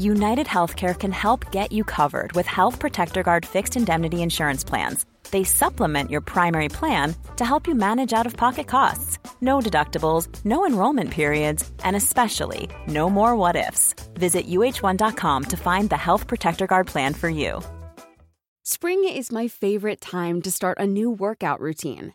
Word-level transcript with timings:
United 0.00 0.46
Healthcare 0.46 0.98
can 0.98 1.12
help 1.12 1.52
get 1.52 1.72
you 1.72 1.84
covered 1.84 2.32
with 2.32 2.46
Health 2.46 2.78
Protector 2.78 3.22
Guard 3.22 3.44
fixed 3.44 3.76
indemnity 3.76 4.22
insurance 4.22 4.64
plans. 4.64 5.04
They 5.30 5.44
supplement 5.44 6.10
your 6.10 6.22
primary 6.22 6.70
plan 6.70 7.14
to 7.36 7.44
help 7.44 7.68
you 7.68 7.74
manage 7.74 8.14
out 8.14 8.24
of 8.24 8.34
pocket 8.34 8.66
costs. 8.66 9.18
No 9.42 9.60
deductibles, 9.60 10.26
no 10.42 10.64
enrollment 10.64 11.10
periods, 11.10 11.70
and 11.84 11.96
especially 11.96 12.70
no 12.86 13.10
more 13.10 13.36
what 13.36 13.56
ifs. 13.56 13.94
Visit 14.14 14.46
uh1.com 14.46 15.44
to 15.44 15.56
find 15.58 15.90
the 15.90 15.98
Health 15.98 16.26
Protector 16.26 16.66
Guard 16.66 16.86
plan 16.86 17.12
for 17.12 17.28
you. 17.28 17.60
Spring 18.64 19.06
is 19.06 19.30
my 19.30 19.48
favorite 19.48 20.00
time 20.00 20.40
to 20.42 20.50
start 20.50 20.78
a 20.78 20.86
new 20.86 21.10
workout 21.10 21.60
routine. 21.60 22.14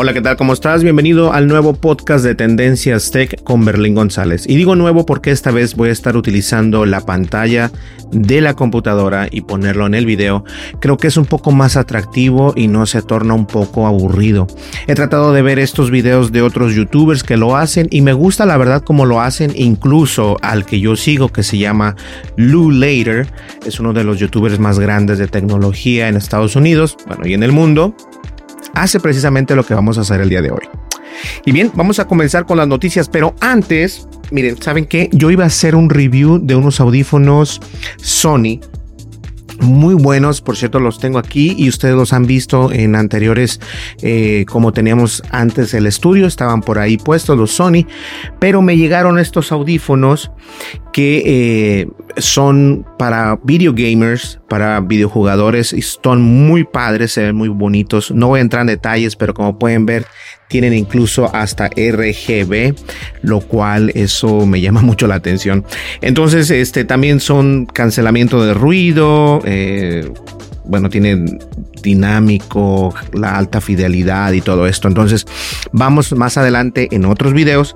Hola, 0.00 0.14
¿qué 0.14 0.20
tal? 0.20 0.36
¿Cómo 0.36 0.52
estás? 0.52 0.84
Bienvenido 0.84 1.32
al 1.32 1.48
nuevo 1.48 1.72
podcast 1.72 2.24
de 2.24 2.36
Tendencias 2.36 3.10
Tech 3.10 3.42
con 3.42 3.64
Berlín 3.64 3.96
González. 3.96 4.44
Y 4.48 4.54
digo 4.54 4.76
nuevo 4.76 5.04
porque 5.04 5.32
esta 5.32 5.50
vez 5.50 5.74
voy 5.74 5.88
a 5.88 5.92
estar 5.92 6.16
utilizando 6.16 6.86
la 6.86 7.00
pantalla 7.00 7.72
de 8.12 8.40
la 8.40 8.54
computadora 8.54 9.26
y 9.28 9.40
ponerlo 9.40 9.86
en 9.86 9.94
el 9.94 10.06
video. 10.06 10.44
Creo 10.78 10.98
que 10.98 11.08
es 11.08 11.16
un 11.16 11.24
poco 11.24 11.50
más 11.50 11.76
atractivo 11.76 12.52
y 12.54 12.68
no 12.68 12.86
se 12.86 13.02
torna 13.02 13.34
un 13.34 13.48
poco 13.48 13.88
aburrido. 13.88 14.46
He 14.86 14.94
tratado 14.94 15.32
de 15.32 15.42
ver 15.42 15.58
estos 15.58 15.90
videos 15.90 16.30
de 16.30 16.42
otros 16.42 16.76
youtubers 16.76 17.24
que 17.24 17.36
lo 17.36 17.56
hacen 17.56 17.88
y 17.90 18.00
me 18.00 18.12
gusta 18.12 18.46
la 18.46 18.56
verdad 18.56 18.84
como 18.84 19.04
lo 19.04 19.20
hacen, 19.20 19.50
incluso 19.56 20.36
al 20.42 20.64
que 20.64 20.78
yo 20.78 20.94
sigo 20.94 21.30
que 21.30 21.42
se 21.42 21.58
llama 21.58 21.96
Lou 22.36 22.70
Later. 22.70 23.26
Es 23.66 23.80
uno 23.80 23.92
de 23.92 24.04
los 24.04 24.20
youtubers 24.20 24.60
más 24.60 24.78
grandes 24.78 25.18
de 25.18 25.26
tecnología 25.26 26.06
en 26.06 26.14
Estados 26.16 26.54
Unidos, 26.54 26.96
bueno, 27.08 27.26
y 27.26 27.34
en 27.34 27.42
el 27.42 27.50
mundo 27.50 27.96
hace 28.82 29.00
precisamente 29.00 29.54
lo 29.54 29.64
que 29.64 29.74
vamos 29.74 29.98
a 29.98 30.02
hacer 30.02 30.20
el 30.20 30.28
día 30.28 30.42
de 30.42 30.50
hoy. 30.50 30.68
Y 31.44 31.52
bien, 31.52 31.72
vamos 31.74 31.98
a 31.98 32.06
comenzar 32.06 32.46
con 32.46 32.56
las 32.56 32.68
noticias, 32.68 33.08
pero 33.08 33.34
antes, 33.40 34.08
miren, 34.30 34.60
¿saben 34.60 34.86
qué? 34.86 35.08
Yo 35.12 35.30
iba 35.30 35.44
a 35.44 35.48
hacer 35.48 35.74
un 35.74 35.90
review 35.90 36.38
de 36.40 36.54
unos 36.54 36.80
audífonos 36.80 37.60
Sony 37.96 38.60
muy 39.60 39.94
buenos, 39.94 40.40
por 40.40 40.56
cierto 40.56 40.80
los 40.80 40.98
tengo 40.98 41.18
aquí 41.18 41.54
y 41.56 41.68
ustedes 41.68 41.94
los 41.94 42.12
han 42.12 42.26
visto 42.26 42.72
en 42.72 42.94
anteriores 42.94 43.60
eh, 44.02 44.44
como 44.48 44.72
teníamos 44.72 45.22
antes 45.30 45.74
el 45.74 45.86
estudio, 45.86 46.26
estaban 46.26 46.60
por 46.60 46.78
ahí 46.78 46.96
puestos 46.96 47.36
los 47.36 47.50
Sony, 47.50 47.86
pero 48.38 48.62
me 48.62 48.76
llegaron 48.76 49.18
estos 49.18 49.52
audífonos 49.52 50.30
que 50.92 51.22
eh, 51.24 51.88
son 52.16 52.86
para 52.98 53.38
video 53.42 53.72
gamers, 53.74 54.40
para 54.48 54.80
videojugadores 54.80 55.72
y 55.72 55.82
son 55.82 56.22
muy 56.22 56.64
padres, 56.64 57.12
se 57.12 57.22
ven 57.22 57.36
muy 57.36 57.48
bonitos, 57.48 58.10
no 58.10 58.28
voy 58.28 58.38
a 58.38 58.42
entrar 58.42 58.62
en 58.62 58.68
detalles, 58.68 59.16
pero 59.16 59.34
como 59.34 59.58
pueden 59.58 59.86
ver 59.86 60.06
tienen 60.48 60.74
incluso 60.74 61.34
hasta 61.34 61.68
RGB, 61.68 62.74
lo 63.22 63.40
cual 63.40 63.90
eso 63.94 64.46
me 64.46 64.60
llama 64.60 64.80
mucho 64.82 65.06
la 65.06 65.16
atención. 65.16 65.64
Entonces, 66.00 66.50
este 66.50 66.84
también 66.84 67.20
son 67.20 67.66
cancelamiento 67.66 68.44
de 68.44 68.54
ruido, 68.54 69.40
eh, 69.44 70.10
bueno, 70.68 70.88
tienen 70.90 71.38
dinámico, 71.82 72.94
la 73.12 73.36
alta 73.36 73.60
fidelidad 73.60 74.32
y 74.32 74.40
todo 74.40 74.66
esto. 74.66 74.88
Entonces, 74.88 75.26
vamos 75.72 76.12
más 76.12 76.36
adelante 76.36 76.88
en 76.92 77.04
otros 77.04 77.32
videos 77.32 77.74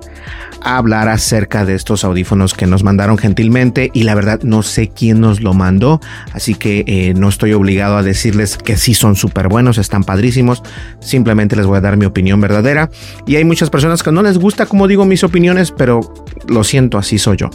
a 0.61 0.77
hablar 0.77 1.09
acerca 1.09 1.65
de 1.65 1.75
estos 1.75 2.03
audífonos 2.03 2.53
que 2.53 2.67
nos 2.67 2.83
mandaron 2.83 3.17
gentilmente 3.17 3.91
y 3.93 4.03
la 4.03 4.15
verdad 4.15 4.41
no 4.43 4.63
sé 4.63 4.87
quién 4.87 5.19
nos 5.19 5.41
lo 5.41 5.53
mandó, 5.53 5.99
así 6.31 6.55
que 6.55 6.85
eh, 6.87 7.13
no 7.15 7.27
estoy 7.27 7.53
obligado 7.53 7.97
a 7.97 8.03
decirles 8.03 8.57
que 8.57 8.77
sí 8.77 8.93
son 8.93 9.15
súper 9.15 9.49
buenos, 9.49 9.77
están 9.77 10.03
padrísimos, 10.03 10.63
simplemente 11.01 11.55
les 11.55 11.65
voy 11.65 11.77
a 11.77 11.81
dar 11.81 11.97
mi 11.97 12.05
opinión 12.05 12.39
verdadera 12.39 12.89
y 13.27 13.35
hay 13.35 13.43
muchas 13.43 13.69
personas 13.69 14.03
que 14.03 14.11
no 14.11 14.23
les 14.23 14.37
gusta 14.37 14.65
como 14.65 14.87
digo 14.87 15.05
mis 15.05 15.23
opiniones, 15.23 15.71
pero 15.71 15.99
lo 16.47 16.63
siento, 16.63 16.97
así 16.97 17.17
soy 17.17 17.37
yo. 17.37 17.49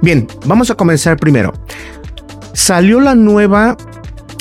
Bien, 0.00 0.26
vamos 0.46 0.70
a 0.70 0.74
comenzar 0.74 1.18
primero. 1.18 1.52
Salió 2.52 3.00
la 3.00 3.14
nueva 3.14 3.76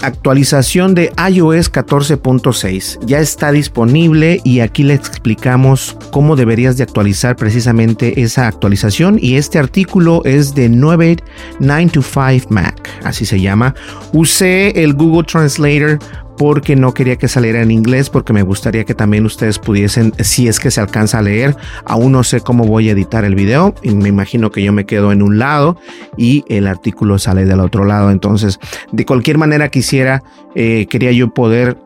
actualización 0.02 0.96
de 0.96 1.12
iOS 1.30 1.72
14.6 1.72 3.00
ya 3.06 3.20
está 3.20 3.52
disponible 3.52 4.42
y 4.44 4.60
aquí 4.62 4.84
le 4.84 4.94
explicamos 4.94 5.98
cómo 6.12 6.36
deberías 6.36 6.78
de 6.78 6.84
actualizar 6.84 7.36
precisamente 7.36 8.22
esa 8.22 8.48
actualización 8.48 9.20
y 9.22 9.36
este 9.36 9.60
artículo 9.60 10.22
es 10.26 10.56
de 10.56 10.70
9925 10.70 12.48
Mac, 12.50 12.90
así 13.04 13.26
se 13.26 13.40
llama. 13.40 13.76
Usé 14.14 14.84
el 14.84 14.94
Google 14.94 15.24
Translator 15.24 16.00
porque 16.40 16.78
no 16.78 16.94
quería 16.94 17.18
que 17.18 17.28
saliera 17.28 17.62
en 17.62 17.70
inglés, 17.70 18.10
porque 18.10 18.32
me 18.32 18.44
gustaría 18.44 18.86
que 18.86 18.96
también 18.96 19.26
ustedes 19.26 19.60
pudiesen, 19.60 20.14
si 20.20 20.48
es 20.48 20.62
que 20.62 20.72
se 20.72 20.80
alcanza 20.80 21.20
a 21.20 21.22
leer, 21.22 21.54
aún 21.84 22.14
no 22.14 22.24
sé 22.24 22.40
cómo 22.40 22.64
voy 22.64 22.88
a 22.88 22.94
editar 22.94 23.26
el 23.26 23.36
video 23.36 23.76
y 23.82 23.94
me 23.94 24.08
imagino 24.08 24.50
que 24.50 24.64
yo 24.64 24.72
me 24.72 24.86
quedo 24.86 25.12
en 25.12 25.22
un 25.22 25.38
lado 25.38 25.78
y 26.16 26.46
el 26.48 26.68
artículo 26.68 27.20
sale 27.20 27.44
del 27.44 27.60
otro 27.60 27.84
lado. 27.84 28.10
Entonces, 28.10 28.58
de 28.94 29.06
cualquier 29.06 29.38
manera 29.38 29.68
quisiera, 29.68 30.24
eh, 30.56 30.88
quería 30.90 31.12
yo 31.12 31.34
poder 31.34 31.78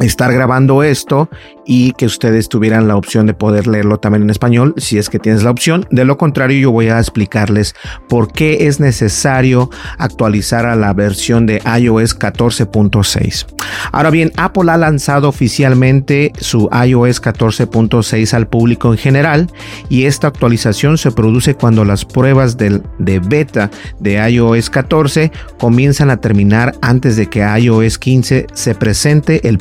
estar 0.00 0.32
grabando 0.32 0.82
esto 0.82 1.28
y 1.70 1.92
que 1.92 2.06
ustedes 2.06 2.48
tuvieran 2.48 2.88
la 2.88 2.96
opción 2.96 3.26
de 3.26 3.34
poder 3.34 3.66
leerlo 3.66 3.98
también 3.98 4.22
en 4.22 4.30
español 4.30 4.74
si 4.78 4.96
es 4.96 5.10
que 5.10 5.18
tienes 5.18 5.42
la 5.42 5.50
opción. 5.50 5.86
De 5.90 6.06
lo 6.06 6.16
contrario, 6.16 6.58
yo 6.58 6.70
voy 6.70 6.88
a 6.88 6.98
explicarles 6.98 7.74
por 8.08 8.32
qué 8.32 8.68
es 8.68 8.80
necesario 8.80 9.70
actualizar 9.98 10.64
a 10.64 10.76
la 10.76 10.94
versión 10.94 11.44
de 11.44 11.60
iOS 11.78 12.18
14.6. 12.18 13.46
Ahora 13.92 14.10
bien, 14.10 14.32
Apple 14.36 14.70
ha 14.70 14.78
lanzado 14.78 15.28
oficialmente 15.28 16.32
su 16.40 16.70
iOS 16.72 17.22
14.6 17.22 18.32
al 18.32 18.48
público 18.48 18.92
en 18.92 18.98
general 18.98 19.50
y 19.90 20.04
esta 20.04 20.28
actualización 20.28 20.96
se 20.96 21.10
produce 21.10 21.54
cuando 21.54 21.84
las 21.84 22.06
pruebas 22.06 22.56
del, 22.56 22.82
de 22.98 23.18
beta 23.18 23.70
de 24.00 24.14
iOS 24.30 24.70
14 24.70 25.32
comienzan 25.58 26.10
a 26.10 26.20
terminar 26.20 26.74
antes 26.80 27.16
de 27.16 27.28
que 27.28 27.40
iOS 27.40 27.98
15 27.98 28.46
se 28.54 28.74
presente 28.74 29.48
el 29.48 29.58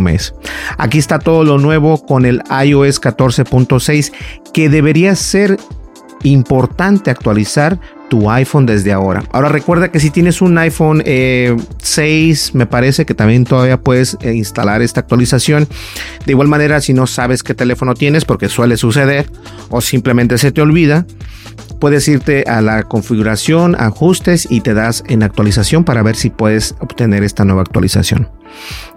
mes. 0.00 0.34
Aquí 0.78 0.98
está 0.98 1.18
todo 1.18 1.44
lo 1.44 1.58
nuevo 1.58 2.04
con 2.04 2.24
el 2.26 2.42
iOS 2.64 3.00
14.6 3.00 4.12
que 4.52 4.68
debería 4.68 5.14
ser 5.16 5.58
importante 6.24 7.10
actualizar 7.10 7.78
tu 8.08 8.30
iPhone 8.30 8.66
desde 8.66 8.92
ahora. 8.92 9.24
Ahora 9.32 9.48
recuerda 9.48 9.90
que 9.90 10.00
si 10.00 10.10
tienes 10.10 10.42
un 10.42 10.56
iPhone 10.58 11.02
6, 11.04 11.06
eh, 11.06 12.50
me 12.54 12.66
parece 12.66 13.06
que 13.06 13.14
también 13.14 13.44
todavía 13.44 13.80
puedes 13.80 14.16
eh, 14.20 14.34
instalar 14.34 14.82
esta 14.82 15.00
actualización. 15.00 15.68
De 16.26 16.32
igual 16.32 16.48
manera, 16.48 16.80
si 16.80 16.92
no 16.92 17.06
sabes 17.06 17.42
qué 17.42 17.54
teléfono 17.54 17.94
tienes, 17.94 18.24
porque 18.24 18.48
suele 18.48 18.76
suceder, 18.76 19.30
o 19.70 19.80
simplemente 19.80 20.38
se 20.38 20.52
te 20.52 20.60
olvida, 20.60 21.06
puedes 21.80 22.06
irte 22.08 22.44
a 22.46 22.60
la 22.60 22.82
configuración, 22.84 23.74
ajustes 23.78 24.46
y 24.50 24.60
te 24.60 24.74
das 24.74 25.04
en 25.08 25.22
actualización 25.22 25.84
para 25.84 26.02
ver 26.02 26.16
si 26.16 26.30
puedes 26.30 26.74
obtener 26.80 27.22
esta 27.22 27.44
nueva 27.44 27.62
actualización. 27.62 28.28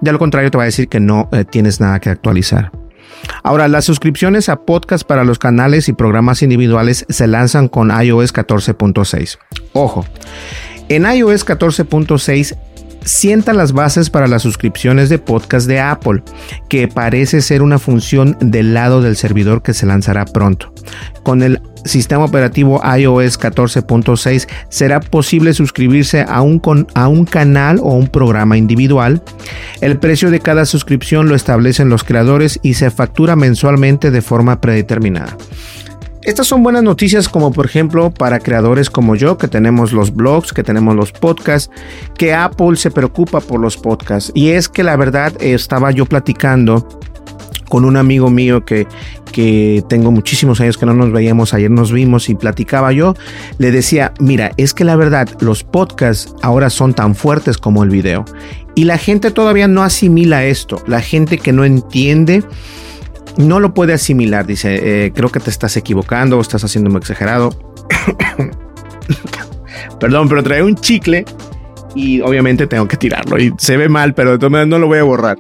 De 0.02 0.12
lo 0.12 0.20
contrario, 0.20 0.52
te 0.52 0.58
va 0.58 0.64
a 0.64 0.66
decir 0.66 0.88
que 0.88 1.00
no 1.00 1.30
eh, 1.32 1.46
tienes 1.46 1.80
nada 1.80 2.00
que 2.00 2.10
actualizar. 2.10 2.72
Ahora, 3.44 3.68
las 3.68 3.86
suscripciones 3.86 4.50
a 4.50 4.62
podcast 4.62 5.06
para 5.06 5.24
los 5.24 5.40
canales 5.40 5.90
y 5.90 5.94
programas 5.94 6.42
individuales 6.44 7.06
se 7.10 7.28
lanzan 7.28 7.68
con 7.68 7.90
iOS 7.90 8.34
14.6. 8.34 9.38
Ojo, 9.74 10.06
en 10.90 11.04
iOS 11.04 11.46
14.6 11.46 12.58
sienta 13.08 13.54
las 13.54 13.72
bases 13.72 14.10
para 14.10 14.28
las 14.28 14.42
suscripciones 14.42 15.10
de 15.10 15.18
podcast 15.18 15.68
de 15.68 15.80
Apple, 15.80 16.24
que 16.70 16.88
parece 16.88 17.42
ser 17.42 17.62
una 17.62 17.80
función 17.80 18.38
del 18.40 18.74
lado 18.74 19.02
del 19.02 19.16
servidor 19.16 19.62
que 19.64 19.74
se 19.74 19.86
lanzará 19.86 20.26
pronto. 20.26 20.74
Con 21.24 21.42
el 21.42 21.62
sistema 21.86 22.26
operativo 22.26 22.82
iOS 22.84 23.40
14.6 23.40 24.48
será 24.70 25.00
posible 25.00 25.54
suscribirse 25.54 26.26
a 26.28 26.42
un, 26.42 26.88
a 26.94 27.08
un 27.08 27.26
canal 27.26 27.80
o 27.82 27.94
un 27.94 28.08
programa 28.08 28.58
individual. 28.58 29.22
El 29.82 29.98
precio 29.98 30.32
de 30.32 30.40
cada 30.40 30.66
suscripción 30.66 31.30
lo 31.30 31.36
establecen 31.36 31.90
los 31.90 32.04
creadores 32.04 32.60
y 32.62 32.76
se 32.76 32.92
factura 32.92 33.36
mensualmente 33.36 34.12
de 34.12 34.22
forma 34.22 34.62
predeterminada. 34.62 35.38
estas 36.24 36.48
son 36.48 36.62
buenas 36.62 36.84
noticias 36.84 37.30
como 37.30 37.54
por 37.54 37.66
ejemplo 37.66 38.12
para 38.12 38.40
creadores 38.40 38.90
como 38.90 39.16
yo 39.16 39.38
que 39.38 39.48
tenemos 39.48 39.94
los 39.94 40.14
blogs, 40.14 40.52
que 40.52 40.64
tenemos 40.64 40.96
los 40.96 41.12
podcasts, 41.12 41.72
que 42.18 42.34
Apple 42.34 42.76
se 42.76 42.92
preocupa 42.92 43.40
por 43.40 43.62
los 43.62 43.78
podcasts. 43.78 44.32
Y 44.36 44.50
es 44.50 44.68
que 44.68 44.84
la 44.84 44.98
verdad 44.98 45.34
estaba 45.40 45.92
yo 45.92 46.06
platicando 46.06 46.86
con 47.70 47.86
un 47.86 47.98
amigo 47.98 48.30
mío 48.30 48.66
que, 48.66 48.88
que 49.32 49.84
tengo 49.90 50.12
muchísimos 50.12 50.62
años 50.62 50.78
que 50.78 50.86
no 50.86 50.94
nos 50.94 51.12
veíamos, 51.12 51.54
ayer 51.54 51.72
nos 51.72 51.92
vimos 51.92 52.30
y 52.30 52.36
platicaba 52.36 52.92
yo, 52.92 53.16
le 53.58 53.72
decía, 53.72 54.14
mira, 54.20 54.52
es 54.58 54.74
que 54.74 54.84
la 54.84 54.96
verdad 54.96 55.28
los 55.42 55.64
podcasts 55.64 56.34
ahora 56.42 56.70
son 56.70 56.94
tan 56.94 57.16
fuertes 57.16 57.58
como 57.58 57.84
el 57.84 57.90
video. 57.90 58.26
Y 58.76 58.86
la 58.86 58.98
gente 58.98 59.32
todavía 59.32 59.68
no 59.68 59.84
asimila 59.84 60.46
esto, 60.46 60.82
la 60.88 61.02
gente 61.02 61.40
que 61.40 61.52
no 61.52 61.66
entiende 61.66 62.44
no 63.38 63.60
lo 63.60 63.74
puede 63.74 63.94
asimilar. 63.94 64.46
Dice, 64.46 65.06
eh, 65.06 65.12
creo 65.14 65.30
que 65.30 65.40
te 65.40 65.50
estás 65.50 65.78
equivocando 65.78 66.38
o 66.38 66.42
estás 66.42 66.64
haciendo 66.64 66.90
muy 66.90 67.00
exagerado. 67.00 67.50
Perdón, 70.00 70.30
pero 70.30 70.44
trae 70.44 70.62
un 70.62 70.76
chicle 70.76 71.26
y 71.96 72.22
obviamente 72.22 72.68
tengo 72.68 72.88
que 72.88 72.98
tirarlo 72.98 73.40
y 73.40 73.54
se 73.58 73.78
ve 73.78 73.90
mal, 73.90 74.14
pero 74.14 74.32
de 74.32 74.38
todas 74.38 74.52
maneras 74.52 74.70
no 74.70 74.80
lo 74.80 74.88
voy 74.88 75.00
a 75.00 75.04
borrar. 75.04 75.38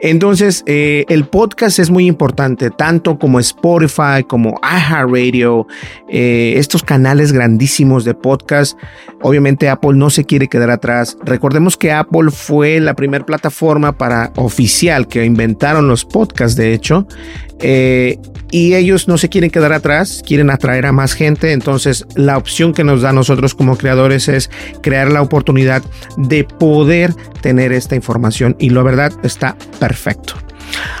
Entonces, 0.00 0.62
eh, 0.66 1.04
el 1.08 1.24
podcast 1.26 1.78
es 1.78 1.90
muy 1.90 2.06
importante, 2.06 2.70
tanto 2.70 3.18
como 3.18 3.40
Spotify, 3.40 4.22
como 4.26 4.60
iHeartRadio, 4.62 5.66
eh, 6.08 6.54
estos 6.56 6.82
canales 6.82 7.32
grandísimos 7.32 8.04
de 8.04 8.14
podcast. 8.14 8.78
Obviamente 9.22 9.68
Apple 9.68 9.94
no 9.94 10.10
se 10.10 10.24
quiere 10.24 10.48
quedar 10.48 10.70
atrás. 10.70 11.16
Recordemos 11.24 11.76
que 11.76 11.92
Apple 11.92 12.30
fue 12.30 12.80
la 12.80 12.94
primera 12.94 13.26
plataforma 13.26 13.92
para 13.92 14.32
oficial 14.36 15.08
que 15.08 15.24
inventaron 15.24 15.88
los 15.88 16.04
podcasts, 16.04 16.56
de 16.56 16.72
hecho. 16.72 17.06
Eh, 17.60 18.18
y 18.50 18.74
ellos 18.74 19.08
no 19.08 19.18
se 19.18 19.28
quieren 19.28 19.50
quedar 19.50 19.72
atrás, 19.72 20.22
quieren 20.26 20.50
atraer 20.50 20.86
a 20.86 20.92
más 20.92 21.12
gente. 21.12 21.52
Entonces, 21.52 22.06
la 22.14 22.38
opción 22.38 22.72
que 22.72 22.84
nos 22.84 23.02
da 23.02 23.10
a 23.10 23.12
nosotros 23.12 23.54
como 23.54 23.76
creadores 23.76 24.28
es 24.28 24.50
crear 24.80 25.12
la 25.12 25.20
oportunidad 25.20 25.82
de 26.16 26.44
poder 26.44 27.12
tener 27.42 27.72
esta 27.72 27.94
información. 27.94 28.56
Y 28.58 28.70
la 28.70 28.82
verdad 28.82 29.12
está 29.22 29.56
perfecto. 29.88 30.34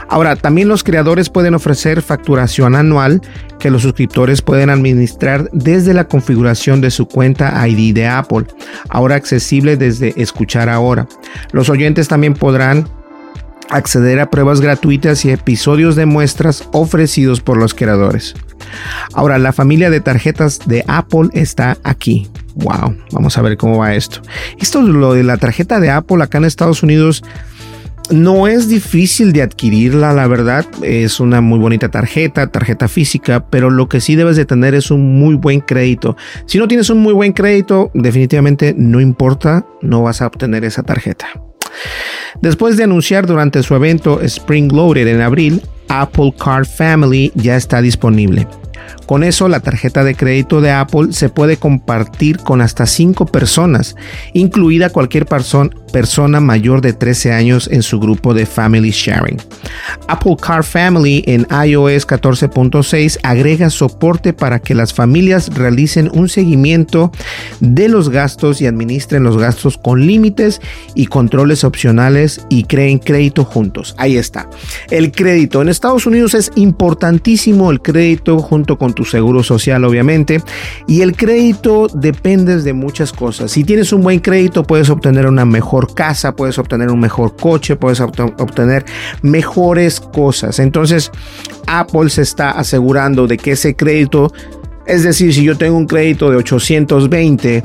Ahora, 0.08 0.34
también 0.34 0.66
los 0.66 0.82
creadores 0.82 1.28
pueden 1.28 1.54
ofrecer 1.54 2.00
facturación 2.00 2.74
anual 2.74 3.20
que 3.58 3.70
los 3.70 3.82
suscriptores 3.82 4.40
pueden 4.40 4.70
administrar 4.70 5.50
desde 5.52 5.92
la 5.92 6.08
configuración 6.08 6.80
de 6.80 6.90
su 6.90 7.06
cuenta 7.06 7.68
ID 7.68 7.94
de 7.94 8.06
Apple, 8.06 8.46
ahora 8.88 9.16
accesible 9.16 9.76
desde 9.76 10.14
escuchar 10.16 10.70
ahora. 10.70 11.06
Los 11.52 11.68
oyentes 11.68 12.08
también 12.08 12.32
podrán 12.32 12.88
acceder 13.68 14.20
a 14.20 14.30
pruebas 14.30 14.62
gratuitas 14.62 15.26
y 15.26 15.32
episodios 15.32 15.94
de 15.96 16.06
muestras 16.06 16.66
ofrecidos 16.72 17.42
por 17.42 17.58
los 17.58 17.74
creadores. 17.74 18.34
Ahora, 19.12 19.38
la 19.38 19.52
familia 19.52 19.90
de 19.90 20.00
tarjetas 20.00 20.60
de 20.64 20.82
Apple 20.88 21.28
está 21.34 21.76
aquí. 21.82 22.26
Wow, 22.54 22.96
vamos 23.12 23.36
a 23.36 23.42
ver 23.42 23.58
cómo 23.58 23.78
va 23.78 23.94
esto. 23.94 24.20
Esto 24.58 24.80
lo 24.80 25.12
de 25.12 25.24
la 25.24 25.36
tarjeta 25.36 25.78
de 25.78 25.90
Apple 25.90 26.22
acá 26.24 26.38
en 26.38 26.44
Estados 26.44 26.82
Unidos 26.82 27.22
no 28.10 28.46
es 28.46 28.68
difícil 28.68 29.32
de 29.32 29.42
adquirirla, 29.42 30.12
la 30.12 30.26
verdad. 30.26 30.66
Es 30.82 31.20
una 31.20 31.40
muy 31.40 31.58
bonita 31.58 31.90
tarjeta, 31.90 32.46
tarjeta 32.48 32.88
física, 32.88 33.46
pero 33.48 33.70
lo 33.70 33.88
que 33.88 34.00
sí 34.00 34.16
debes 34.16 34.36
de 34.36 34.44
tener 34.44 34.74
es 34.74 34.90
un 34.90 35.18
muy 35.18 35.34
buen 35.34 35.60
crédito. 35.60 36.16
Si 36.46 36.58
no 36.58 36.68
tienes 36.68 36.90
un 36.90 36.98
muy 36.98 37.12
buen 37.12 37.32
crédito, 37.32 37.90
definitivamente 37.94 38.74
no 38.76 39.00
importa, 39.00 39.66
no 39.82 40.02
vas 40.02 40.22
a 40.22 40.26
obtener 40.26 40.64
esa 40.64 40.82
tarjeta. 40.82 41.26
Después 42.40 42.76
de 42.76 42.84
anunciar 42.84 43.26
durante 43.26 43.62
su 43.62 43.74
evento 43.74 44.20
Spring 44.22 44.72
Loaded 44.72 45.08
en 45.08 45.20
abril, 45.20 45.62
Apple 45.88 46.34
Card 46.38 46.66
Family 46.66 47.32
ya 47.34 47.56
está 47.56 47.80
disponible. 47.80 48.46
Con 49.06 49.24
eso, 49.24 49.48
la 49.48 49.60
tarjeta 49.60 50.04
de 50.04 50.14
crédito 50.14 50.60
de 50.60 50.70
Apple 50.70 51.12
se 51.12 51.28
puede 51.28 51.56
compartir 51.56 52.38
con 52.38 52.60
hasta 52.60 52.86
5 52.86 53.26
personas, 53.26 53.96
incluida 54.34 54.90
cualquier 54.90 55.26
persona 55.26 55.70
mayor 56.40 56.80
de 56.80 56.92
13 56.92 57.32
años 57.32 57.68
en 57.70 57.82
su 57.82 57.98
grupo 58.00 58.34
de 58.34 58.46
Family 58.46 58.90
Sharing. 58.90 59.38
Apple 60.08 60.36
Car 60.40 60.64
Family 60.64 61.22
en 61.26 61.46
iOS 61.50 62.06
14.6 62.06 63.18
agrega 63.22 63.70
soporte 63.70 64.32
para 64.32 64.58
que 64.58 64.74
las 64.74 64.92
familias 64.92 65.54
realicen 65.54 66.10
un 66.12 66.28
seguimiento 66.28 67.12
de 67.60 67.88
los 67.88 68.08
gastos 68.08 68.60
y 68.60 68.66
administren 68.66 69.22
los 69.22 69.36
gastos 69.36 69.78
con 69.78 70.06
límites 70.06 70.60
y 70.94 71.06
controles 71.06 71.64
opcionales 71.64 72.40
y 72.48 72.64
creen 72.64 72.98
crédito 72.98 73.44
juntos. 73.44 73.94
Ahí 73.98 74.16
está. 74.16 74.48
El 74.90 75.12
crédito 75.12 75.62
en 75.62 75.68
Estados 75.68 76.06
Unidos 76.06 76.34
es 76.34 76.50
importantísimo 76.56 77.70
el 77.70 77.80
crédito 77.80 78.38
junto 78.38 78.78
con 78.78 78.94
tu 78.94 79.04
seguro 79.04 79.42
social, 79.42 79.84
obviamente. 79.84 80.42
Y 80.86 81.02
el 81.02 81.16
crédito 81.16 81.88
depende 81.92 82.60
de 82.62 82.72
muchas 82.72 83.12
cosas. 83.12 83.52
Si 83.52 83.64
tienes 83.64 83.92
un 83.92 84.02
buen 84.02 84.20
crédito, 84.20 84.64
puedes 84.64 84.90
obtener 84.90 85.26
una 85.26 85.44
mejor 85.44 85.77
casa, 85.94 86.34
puedes 86.34 86.58
obtener 86.58 86.90
un 86.90 87.00
mejor 87.00 87.36
coche, 87.36 87.76
puedes 87.76 88.00
obtener 88.00 88.84
mejores 89.22 90.00
cosas. 90.00 90.58
Entonces, 90.58 91.10
Apple 91.66 92.10
se 92.10 92.22
está 92.22 92.50
asegurando 92.50 93.26
de 93.26 93.38
que 93.38 93.52
ese 93.52 93.76
crédito, 93.76 94.32
es 94.86 95.04
decir, 95.04 95.32
si 95.32 95.44
yo 95.44 95.56
tengo 95.56 95.76
un 95.76 95.86
crédito 95.86 96.30
de 96.30 96.36
820, 96.36 97.62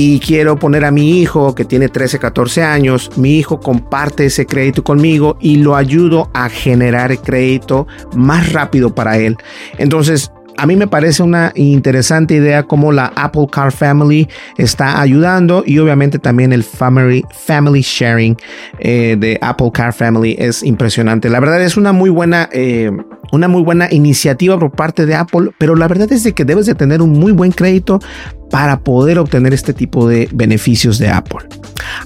y 0.00 0.20
quiero 0.20 0.56
poner 0.56 0.84
a 0.84 0.92
mi 0.92 1.18
hijo 1.20 1.56
que 1.56 1.64
tiene 1.64 1.88
13, 1.88 2.20
14 2.20 2.62
años, 2.62 3.10
mi 3.16 3.36
hijo 3.36 3.58
comparte 3.58 4.26
ese 4.26 4.46
crédito 4.46 4.84
conmigo 4.84 5.36
y 5.40 5.56
lo 5.56 5.74
ayudo 5.74 6.30
a 6.34 6.48
generar 6.48 7.18
crédito 7.20 7.88
más 8.14 8.52
rápido 8.52 8.94
para 8.94 9.18
él. 9.18 9.36
Entonces, 9.76 10.30
a 10.58 10.66
mí 10.66 10.74
me 10.74 10.88
parece 10.88 11.22
una 11.22 11.52
interesante 11.54 12.34
idea 12.34 12.64
cómo 12.64 12.90
la 12.90 13.12
Apple 13.14 13.46
Car 13.50 13.70
Family 13.70 14.28
está 14.56 15.00
ayudando 15.00 15.62
y 15.64 15.78
obviamente 15.78 16.18
también 16.18 16.52
el 16.52 16.64
Family, 16.64 17.24
family 17.30 17.80
Sharing 17.80 18.36
eh, 18.80 19.16
de 19.18 19.38
Apple 19.40 19.70
Car 19.72 19.92
Family 19.92 20.34
es 20.36 20.64
impresionante. 20.64 21.30
La 21.30 21.38
verdad 21.38 21.62
es 21.62 21.76
una 21.76 21.92
muy 21.92 22.10
buena... 22.10 22.48
Eh, 22.52 22.90
una 23.30 23.46
muy 23.46 23.62
buena 23.62 23.88
iniciativa 23.92 24.58
por 24.58 24.70
parte 24.70 25.04
de 25.04 25.14
Apple, 25.14 25.50
pero 25.58 25.76
la 25.76 25.86
verdad 25.86 26.10
es 26.10 26.24
de 26.24 26.32
que 26.32 26.46
debes 26.46 26.64
de 26.64 26.74
tener 26.74 27.02
un 27.02 27.10
muy 27.10 27.32
buen 27.32 27.52
crédito 27.52 28.00
para 28.50 28.80
poder 28.80 29.18
obtener 29.18 29.54
este 29.54 29.72
tipo 29.72 30.08
de 30.08 30.28
beneficios 30.32 30.98
de 30.98 31.08
Apple. 31.08 31.46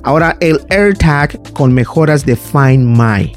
Ahora, 0.02 0.36
el 0.40 0.60
AirTag 0.70 1.52
con 1.52 1.72
mejoras 1.72 2.24
de 2.24 2.36
Find 2.36 2.86
My. 2.96 3.32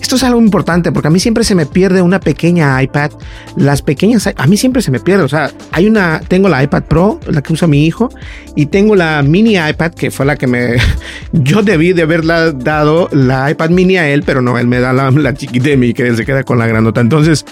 Esto 0.00 0.16
es 0.16 0.22
algo 0.22 0.40
importante 0.40 0.92
porque 0.92 1.08
a 1.08 1.10
mí 1.10 1.18
siempre 1.18 1.44
se 1.44 1.54
me 1.54 1.64
pierde 1.64 2.02
una 2.02 2.20
pequeña 2.20 2.82
iPad. 2.82 3.12
Las 3.56 3.80
pequeñas, 3.80 4.28
a 4.36 4.46
mí 4.46 4.56
siempre 4.56 4.82
se 4.82 4.90
me 4.90 5.00
pierde. 5.00 5.24
O 5.24 5.28
sea, 5.28 5.50
hay 5.72 5.86
una, 5.86 6.20
tengo 6.20 6.48
la 6.48 6.62
iPad 6.62 6.82
Pro, 6.84 7.20
la 7.26 7.40
que 7.42 7.52
usa 7.52 7.66
mi 7.66 7.86
hijo, 7.86 8.10
y 8.54 8.66
tengo 8.66 8.96
la 8.96 9.22
mini 9.22 9.54
iPad 9.56 9.92
que 9.92 10.10
fue 10.10 10.26
la 10.26 10.36
que 10.36 10.46
me, 10.46 10.76
yo 11.32 11.62
debí 11.62 11.92
de 11.94 12.02
haberla 12.02 12.52
dado 12.52 13.08
la 13.12 13.50
iPad 13.50 13.70
mini 13.70 13.96
a 13.96 14.08
él, 14.08 14.22
pero 14.24 14.42
no, 14.42 14.58
él 14.58 14.66
me 14.66 14.80
da 14.80 14.92
la, 14.92 15.10
la 15.10 15.34
chiquita 15.34 15.70
de 15.70 15.76
mí 15.76 15.94
que 15.94 16.06
él 16.06 16.16
se 16.16 16.26
queda 16.26 16.42
con 16.44 16.58
la 16.58 16.66
grandota. 16.66 17.00
Entonces, 17.00 17.46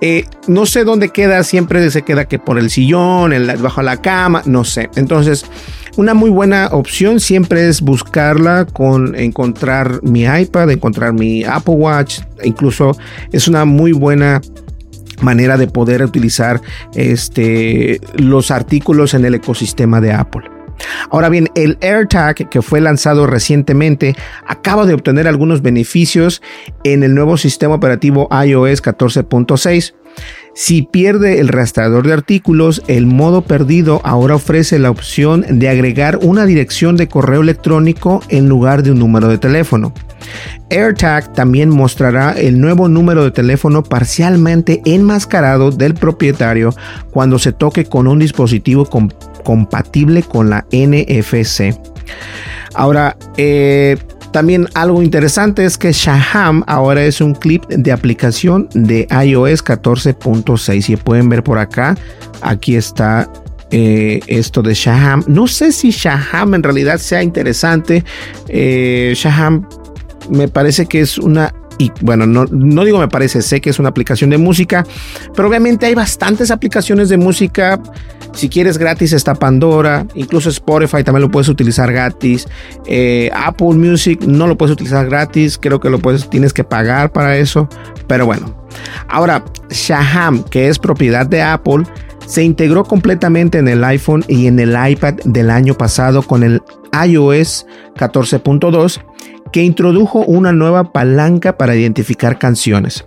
eh, 0.00 0.24
no 0.46 0.66
sé 0.66 0.84
dónde 0.84 1.10
queda, 1.10 1.42
siempre 1.44 1.90
se 1.90 2.02
queda 2.02 2.26
que 2.26 2.38
por 2.38 2.58
el 2.58 2.70
sillón, 2.70 3.32
en 3.32 3.46
bajo 3.62 3.82
la 3.82 3.98
cama, 3.98 4.42
no 4.46 4.64
sé. 4.64 4.88
Entonces, 4.96 5.44
una 5.96 6.14
muy 6.14 6.30
buena 6.30 6.68
opción 6.72 7.20
siempre 7.20 7.68
es 7.68 7.80
buscarla 7.80 8.66
con 8.66 9.14
encontrar 9.14 10.02
mi 10.02 10.22
iPad, 10.22 10.70
encontrar 10.70 11.12
mi 11.12 11.44
Apple 11.44 11.74
Watch, 11.74 12.20
incluso 12.44 12.96
es 13.32 13.48
una 13.48 13.64
muy 13.64 13.92
buena 13.92 14.40
manera 15.20 15.56
de 15.56 15.66
poder 15.66 16.02
utilizar 16.02 16.60
este, 16.94 18.00
los 18.14 18.50
artículos 18.50 19.14
en 19.14 19.24
el 19.24 19.34
ecosistema 19.34 20.00
de 20.00 20.12
Apple. 20.12 20.59
Ahora 21.10 21.28
bien, 21.28 21.48
el 21.54 21.78
AirTag 21.80 22.48
que 22.48 22.62
fue 22.62 22.80
lanzado 22.80 23.26
recientemente 23.26 24.16
acaba 24.46 24.86
de 24.86 24.94
obtener 24.94 25.28
algunos 25.28 25.62
beneficios 25.62 26.42
en 26.84 27.02
el 27.02 27.14
nuevo 27.14 27.36
sistema 27.36 27.74
operativo 27.74 28.28
iOS 28.30 28.82
14.6. 28.82 29.94
Si 30.54 30.82
pierde 30.82 31.40
el 31.40 31.48
rastreador 31.48 32.06
de 32.06 32.12
artículos, 32.12 32.82
el 32.88 33.06
modo 33.06 33.42
perdido 33.42 34.00
ahora 34.04 34.34
ofrece 34.34 34.78
la 34.78 34.90
opción 34.90 35.44
de 35.48 35.68
agregar 35.68 36.18
una 36.22 36.44
dirección 36.44 36.96
de 36.96 37.08
correo 37.08 37.40
electrónico 37.40 38.22
en 38.28 38.48
lugar 38.48 38.82
de 38.82 38.90
un 38.90 38.98
número 38.98 39.28
de 39.28 39.38
teléfono. 39.38 39.94
AirTag 40.70 41.32
también 41.32 41.70
mostrará 41.70 42.32
el 42.32 42.60
nuevo 42.60 42.88
número 42.88 43.24
de 43.24 43.30
teléfono 43.30 43.82
parcialmente 43.82 44.82
enmascarado 44.84 45.70
del 45.70 45.94
propietario 45.94 46.74
cuando 47.10 47.38
se 47.38 47.52
toque 47.52 47.84
con 47.84 48.06
un 48.06 48.18
dispositivo 48.18 48.88
compatible 49.44 50.22
con 50.22 50.50
la 50.50 50.66
NFC. 50.70 51.74
Ahora, 52.74 53.16
eh, 53.36 53.96
también 54.32 54.68
algo 54.74 55.02
interesante 55.02 55.64
es 55.64 55.76
que 55.76 55.92
Shaham 55.92 56.62
ahora 56.68 57.04
es 57.04 57.20
un 57.20 57.34
clip 57.34 57.66
de 57.66 57.90
aplicación 57.90 58.68
de 58.74 59.08
iOS 59.10 59.64
14.6. 59.64 60.90
Y 60.90 60.96
pueden 60.96 61.28
ver 61.28 61.42
por 61.42 61.58
acá, 61.58 61.96
aquí 62.40 62.76
está 62.76 63.28
eh, 63.72 64.20
esto 64.28 64.62
de 64.62 64.74
Shaham. 64.74 65.24
No 65.26 65.46
sé 65.48 65.72
si 65.72 65.90
Shaham 65.90 66.54
en 66.54 66.62
realidad 66.62 66.98
sea 66.98 67.22
interesante. 67.22 68.04
Eh, 68.48 69.12
Shaham 69.16 69.66
me 70.30 70.48
parece 70.48 70.86
que 70.86 71.00
es 71.00 71.18
una 71.18 71.52
y 71.80 71.90
bueno, 72.02 72.26
no, 72.26 72.44
no 72.44 72.84
digo 72.84 72.98
me 72.98 73.08
parece, 73.08 73.40
sé 73.40 73.62
que 73.62 73.70
es 73.70 73.78
una 73.78 73.88
aplicación 73.88 74.28
de 74.28 74.36
música, 74.36 74.84
pero 75.34 75.48
obviamente 75.48 75.86
hay 75.86 75.94
bastantes 75.94 76.50
aplicaciones 76.50 77.08
de 77.08 77.16
música. 77.16 77.80
Si 78.34 78.50
quieres 78.50 78.76
gratis 78.76 79.14
está 79.14 79.34
Pandora, 79.34 80.06
incluso 80.14 80.50
Spotify 80.50 81.02
también 81.02 81.22
lo 81.22 81.30
puedes 81.30 81.48
utilizar 81.48 81.90
gratis. 81.90 82.46
Eh, 82.86 83.30
Apple 83.34 83.74
Music 83.74 84.20
no 84.26 84.46
lo 84.46 84.58
puedes 84.58 84.74
utilizar 84.74 85.08
gratis, 85.08 85.58
creo 85.58 85.80
que 85.80 85.88
lo 85.88 85.98
puedes, 85.98 86.28
tienes 86.28 86.52
que 86.52 86.64
pagar 86.64 87.12
para 87.12 87.38
eso. 87.38 87.66
Pero 88.06 88.26
bueno, 88.26 88.54
ahora 89.08 89.42
Shaham, 89.70 90.44
que 90.44 90.68
es 90.68 90.78
propiedad 90.78 91.26
de 91.26 91.40
Apple, 91.40 91.84
se 92.26 92.44
integró 92.44 92.84
completamente 92.84 93.56
en 93.56 93.68
el 93.68 93.82
iPhone 93.84 94.22
y 94.28 94.48
en 94.48 94.60
el 94.60 94.76
iPad 94.90 95.14
del 95.24 95.48
año 95.48 95.74
pasado 95.74 96.22
con 96.22 96.42
el 96.42 96.62
iOS 96.92 97.66
14.2 97.96 99.00
que 99.52 99.62
introdujo 99.62 100.20
una 100.20 100.52
nueva 100.52 100.92
palanca 100.92 101.56
para 101.56 101.76
identificar 101.76 102.38
canciones 102.38 103.04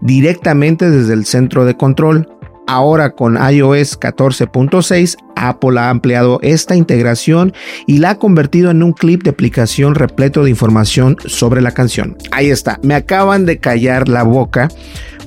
directamente 0.00 0.90
desde 0.90 1.14
el 1.14 1.24
centro 1.26 1.64
de 1.64 1.76
control. 1.76 2.28
Ahora 2.68 3.10
con 3.10 3.34
iOS 3.36 4.00
14.6, 4.00 5.16
Apple 5.36 5.78
ha 5.78 5.88
ampliado 5.88 6.40
esta 6.42 6.74
integración 6.74 7.52
y 7.86 7.98
la 7.98 8.10
ha 8.10 8.18
convertido 8.18 8.72
en 8.72 8.82
un 8.82 8.92
clip 8.92 9.22
de 9.22 9.30
aplicación 9.30 9.94
repleto 9.94 10.42
de 10.42 10.50
información 10.50 11.16
sobre 11.26 11.60
la 11.60 11.70
canción. 11.70 12.16
Ahí 12.32 12.50
está, 12.50 12.80
me 12.82 12.94
acaban 12.94 13.46
de 13.46 13.58
callar 13.58 14.08
la 14.08 14.24
boca 14.24 14.68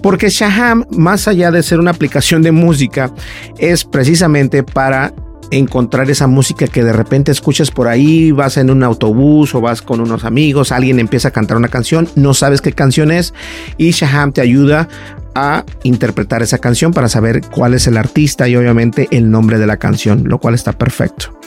porque 0.01 0.29
Shaham, 0.29 0.85
más 0.91 1.27
allá 1.27 1.51
de 1.51 1.63
ser 1.63 1.79
una 1.79 1.91
aplicación 1.91 2.41
de 2.41 2.51
música, 2.51 3.13
es 3.57 3.83
precisamente 3.83 4.63
para 4.63 5.13
encontrar 5.51 6.09
esa 6.09 6.27
música 6.27 6.67
que 6.67 6.83
de 6.83 6.93
repente 6.93 7.31
escuchas 7.31 7.71
por 7.71 7.87
ahí, 7.87 8.31
vas 8.31 8.57
en 8.57 8.69
un 8.69 8.83
autobús 8.83 9.55
o 9.55 9.61
vas 9.61 9.81
con 9.81 9.99
unos 10.01 10.23
amigos, 10.23 10.71
alguien 10.71 10.99
empieza 10.99 11.29
a 11.29 11.31
cantar 11.31 11.57
una 11.57 11.67
canción, 11.67 12.07
no 12.15 12.33
sabes 12.33 12.61
qué 12.61 12.71
canción 12.71 13.11
es 13.11 13.33
y 13.77 13.91
Shaham 13.91 14.31
te 14.31 14.41
ayuda 14.41 14.87
a 15.35 15.63
interpretar 15.83 16.41
esa 16.41 16.57
canción 16.57 16.93
para 16.93 17.07
saber 17.07 17.41
cuál 17.41 17.73
es 17.73 17.87
el 17.87 17.97
artista 17.97 18.47
y 18.47 18.55
obviamente 18.55 19.07
el 19.11 19.29
nombre 19.29 19.57
de 19.57 19.67
la 19.67 19.77
canción, 19.77 20.23
lo 20.25 20.39
cual 20.39 20.55
está 20.55 20.73
perfecto. 20.73 21.39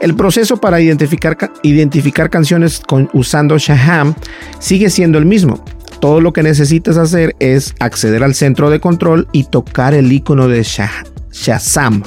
El 0.00 0.14
proceso 0.14 0.56
para 0.56 0.80
identificar, 0.80 1.36
identificar 1.62 2.30
canciones 2.30 2.80
con, 2.86 3.08
usando 3.12 3.58
Shaham 3.58 4.14
sigue 4.58 4.90
siendo 4.90 5.18
el 5.18 5.26
mismo. 5.26 5.62
Todo 6.00 6.20
lo 6.20 6.32
que 6.32 6.42
necesitas 6.42 6.96
hacer 6.96 7.34
es 7.40 7.74
acceder 7.80 8.22
al 8.22 8.34
centro 8.34 8.70
de 8.70 8.80
control 8.80 9.28
y 9.32 9.44
tocar 9.44 9.94
el 9.94 10.10
icono 10.12 10.48
de 10.48 10.62
Shazam. 10.62 12.02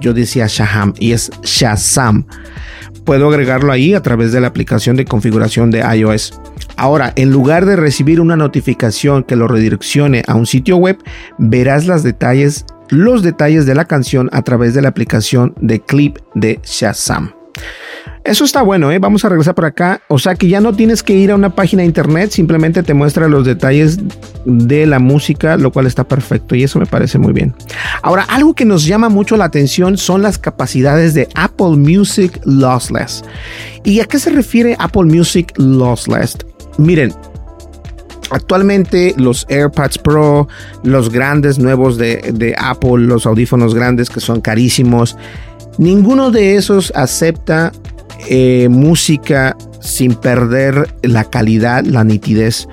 Yo 0.00 0.12
decía 0.12 0.46
Shaham 0.48 0.94
y 0.98 1.12
es 1.12 1.30
Shazam. 1.42 2.26
Puedo 3.04 3.28
agregarlo 3.28 3.72
ahí 3.72 3.94
a 3.94 4.02
través 4.02 4.32
de 4.32 4.40
la 4.40 4.48
aplicación 4.48 4.96
de 4.96 5.04
configuración 5.04 5.70
de 5.70 5.80
iOS. 5.80 6.38
Ahora, 6.76 7.12
en 7.16 7.30
lugar 7.30 7.64
de 7.66 7.76
recibir 7.76 8.20
una 8.20 8.36
notificación 8.36 9.24
que 9.24 9.36
lo 9.36 9.48
redireccione 9.48 10.24
a 10.26 10.34
un 10.34 10.46
sitio 10.46 10.76
web, 10.76 10.98
verás 11.38 11.86
los 11.86 12.02
detalles, 12.02 12.66
los 12.90 13.22
detalles 13.22 13.66
de 13.66 13.74
la 13.74 13.86
canción 13.86 14.28
a 14.32 14.42
través 14.42 14.74
de 14.74 14.82
la 14.82 14.88
aplicación 14.88 15.54
de 15.60 15.80
clip 15.80 16.18
de 16.34 16.60
Shazam. 16.62 17.37
Eso 18.24 18.44
está 18.44 18.60
bueno, 18.60 18.92
¿eh? 18.92 18.98
Vamos 18.98 19.24
a 19.24 19.30
regresar 19.30 19.54
por 19.54 19.64
acá. 19.64 20.02
O 20.08 20.18
sea 20.18 20.34
que 20.34 20.48
ya 20.48 20.60
no 20.60 20.74
tienes 20.74 21.02
que 21.02 21.14
ir 21.14 21.30
a 21.30 21.34
una 21.34 21.54
página 21.54 21.80
de 21.80 21.86
internet, 21.86 22.30
simplemente 22.30 22.82
te 22.82 22.92
muestra 22.92 23.26
los 23.26 23.46
detalles 23.46 23.98
de 24.44 24.86
la 24.86 24.98
música, 24.98 25.56
lo 25.56 25.72
cual 25.72 25.86
está 25.86 26.04
perfecto 26.04 26.54
y 26.54 26.62
eso 26.62 26.78
me 26.78 26.84
parece 26.84 27.18
muy 27.18 27.32
bien. 27.32 27.54
Ahora, 28.02 28.24
algo 28.28 28.54
que 28.54 28.66
nos 28.66 28.84
llama 28.84 29.08
mucho 29.08 29.36
la 29.36 29.46
atención 29.46 29.96
son 29.96 30.20
las 30.20 30.38
capacidades 30.38 31.14
de 31.14 31.26
Apple 31.34 31.76
Music 31.78 32.38
Lossless. 32.44 33.24
¿Y 33.84 34.00
a 34.00 34.04
qué 34.04 34.18
se 34.18 34.28
refiere 34.28 34.76
Apple 34.78 35.04
Music 35.04 35.52
Lossless? 35.56 36.36
Miren, 36.76 37.14
Actualmente 38.30 39.14
los 39.16 39.46
AirPods 39.48 39.96
Pro, 39.96 40.48
los 40.82 41.10
grandes 41.10 41.58
nuevos 41.58 41.96
de, 41.96 42.16
de, 42.34 42.54
Apple, 42.58 42.98
los 42.98 43.24
audífonos 43.24 43.74
grandes 43.74 44.10
que 44.10 44.20
son 44.20 44.42
carísimos, 44.42 45.16
ninguno 45.78 46.30
de 46.30 46.56
esos 46.56 46.92
acepta 46.94 47.72
eh, 48.28 48.68
música 48.68 49.56
sin 49.80 50.14
perder 50.14 50.94
la 51.02 51.24
calidad, 51.24 51.84
la 51.84 52.04
nitidez. 52.04 52.68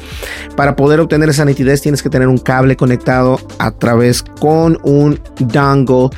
Para 0.55 0.75
poder 0.75 0.99
obtener 0.99 1.29
esa 1.29 1.45
nitidez 1.45 1.81
tienes 1.81 2.03
que 2.03 2.09
tener 2.09 2.27
un 2.27 2.37
cable 2.37 2.75
conectado 2.75 3.39
a 3.59 3.71
través 3.71 4.23
con 4.23 4.77
un 4.83 5.19
dongle 5.39 6.09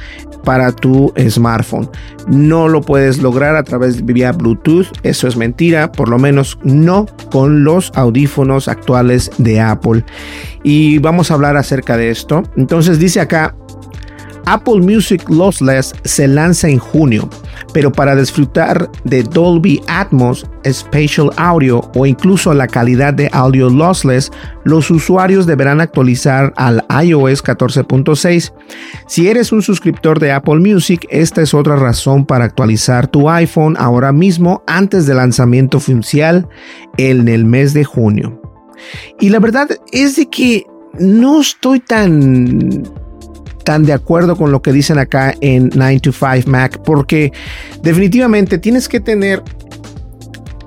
para 0.43 0.71
tu 0.71 1.13
smartphone. 1.29 1.89
No 2.27 2.69
lo 2.69 2.81
puedes 2.81 3.21
lograr 3.21 3.57
a 3.57 3.63
través 3.63 3.97
de 3.97 4.13
vía 4.13 4.31
Bluetooth, 4.31 4.87
eso 5.03 5.27
es 5.27 5.35
mentira, 5.35 5.91
por 5.91 6.07
lo 6.07 6.17
menos 6.17 6.57
no 6.63 7.05
con 7.31 7.65
los 7.65 7.91
audífonos 7.95 8.69
actuales 8.69 9.29
de 9.39 9.59
Apple. 9.59 10.05
Y 10.63 10.99
vamos 10.99 11.31
a 11.31 11.33
hablar 11.33 11.57
acerca 11.57 11.97
de 11.97 12.11
esto. 12.11 12.43
Entonces 12.55 12.97
dice 12.97 13.19
acá, 13.19 13.55
Apple 14.47 14.79
Music 14.79 15.29
Lossless 15.29 15.93
se 16.05 16.25
lanza 16.25 16.69
en 16.69 16.79
junio, 16.79 17.29
pero 17.73 17.91
para 17.91 18.15
disfrutar 18.15 18.89
de 19.03 19.21
Dolby 19.21 19.81
Atmos, 19.89 20.45
Spatial 20.65 21.31
Audio 21.35 21.81
o 21.95 22.05
incluso 22.05 22.53
la 22.53 22.65
calidad 22.65 23.13
de 23.13 23.29
audio 23.33 23.69
lossless, 23.69 24.31
los 24.63 24.89
usuarios 24.89 25.45
deberán 25.47 25.81
actualizar 25.81 26.53
al 26.55 26.85
iOS 27.03 27.43
14.6. 27.43 28.53
Si 29.05 29.27
eres 29.27 29.51
un 29.51 29.61
suscriptor 29.61 30.19
de 30.19 30.31
Apple 30.31 30.59
Music, 30.59 31.05
esta 31.09 31.41
es 31.41 31.53
otra 31.53 31.75
razón 31.75 32.25
para 32.25 32.45
actualizar 32.45 33.07
tu 33.07 33.29
iPhone 33.29 33.75
ahora 33.77 34.13
mismo 34.13 34.63
antes 34.65 35.05
del 35.05 35.17
lanzamiento 35.17 35.77
oficial 35.77 36.47
en 36.95 37.27
el 37.27 37.43
mes 37.43 37.73
de 37.73 37.83
junio. 37.83 38.41
Y 39.19 39.29
la 39.29 39.39
verdad 39.39 39.67
es 39.91 40.15
de 40.15 40.29
que 40.29 40.65
no 40.99 41.41
estoy 41.41 41.81
tan 41.81 42.83
tan 43.67 43.83
de 43.83 43.91
acuerdo 43.91 44.37
con 44.37 44.53
lo 44.53 44.61
que 44.61 44.71
dicen 44.71 44.97
acá 44.97 45.35
en 45.41 45.69
9 45.75 45.99
to 45.99 46.13
5 46.13 46.49
Mac, 46.49 46.79
porque 46.85 47.33
definitivamente 47.83 48.59
tienes 48.59 48.87
que 48.87 49.01
tener 49.01 49.43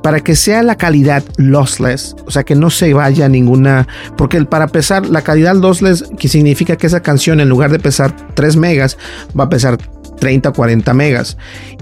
para 0.02 0.21
que 0.21 0.37
sea 0.37 0.62
la 0.62 0.76
calidad 0.76 1.25
lossless, 1.38 2.14
o 2.26 2.30
sea 2.30 2.45
que 2.45 2.54
no 2.54 2.69
se 2.69 2.92
vaya 2.92 3.26
ninguna, 3.26 3.88
porque 4.19 4.45
para 4.45 4.66
pesar 4.66 5.07
la 5.07 5.23
calidad 5.23 5.54
lossless, 5.54 6.04
que 6.19 6.28
significa 6.28 6.76
que 6.76 6.88
esa 6.88 7.00
canción 7.00 7.40
en 7.40 7.49
lugar 7.49 7.71
de 7.71 7.78
pesar 7.78 8.14
3 8.35 8.57
megas, 8.57 8.99
va 9.38 9.45
a 9.45 9.49
pesar 9.49 9.78
30 10.19 10.50
o 10.50 10.52
40 10.52 10.92
megas. 10.92 11.38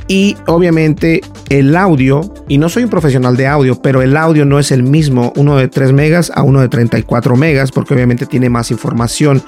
Y 0.09 0.37
obviamente 0.47 1.21
el 1.50 1.77
audio, 1.77 2.35
y 2.49 2.57
no 2.57 2.71
soy 2.71 2.85
un 2.85 2.88
profesional 2.88 3.37
de 3.37 3.47
audio, 3.47 3.81
pero 3.83 4.00
el 4.00 4.17
audio 4.17 4.47
no 4.47 4.59
es 4.59 4.73
el 4.73 4.83
mismo, 4.83 5.35
uno 5.37 5.57
de 5.57 5.69
3 5.69 5.93
megas 5.93 6.33
a 6.35 6.43
uno 6.43 6.62
de 6.62 6.69
34 6.69 7.37
megas, 7.37 7.71
porque 7.71 7.93
obviamente 7.93 8.25
tiene 8.25 8.49
más 8.49 8.71
información. 8.71 9.43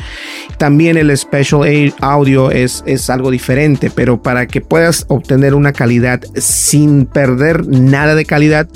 También 0.58 0.98
el 0.98 1.16
Special 1.16 1.94
Audio 2.00 2.50
es, 2.50 2.82
es 2.86 3.08
algo 3.08 3.30
diferente, 3.30 3.90
pero 3.90 4.22
para 4.22 4.46
que 4.46 4.60
puedas 4.60 5.06
obtener 5.08 5.54
una 5.54 5.72
calidad 5.72 6.20
sin 6.36 7.06
perder 7.06 7.66
nada 7.66 8.14
de 8.14 8.26
calidad, 8.26 8.68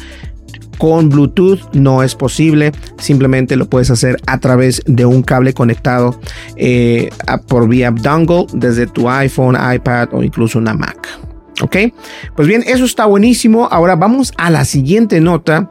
con 0.79 1.09
Bluetooth 1.09 1.61
no 1.73 2.03
es 2.03 2.15
posible, 2.15 2.73
simplemente 2.99 3.57
lo 3.57 3.69
puedes 3.69 3.91
hacer 3.91 4.17
a 4.27 4.41
través 4.41 4.83
de 4.87 5.07
un 5.07 5.23
cable 5.23 5.53
conectado 5.53 6.19
eh, 6.57 7.11
por 7.47 7.69
vía 7.69 7.91
dongle 7.91 8.47
desde 8.55 8.87
tu 8.87 9.09
iPhone, 9.09 9.57
iPad 9.57 10.09
o 10.13 10.23
incluso 10.23 10.59
una 10.59 10.75
Mac. 10.75 11.34
Ok, 11.63 11.77
pues 12.35 12.49
bien, 12.49 12.65
eso 12.67 12.85
está 12.85 13.07
buenísimo. 13.07 13.69
Ahora 13.71 13.97
vamos 13.97 14.33
a 14.37 14.51
la 14.51 14.65
siguiente 14.65 15.21
nota 15.21 15.71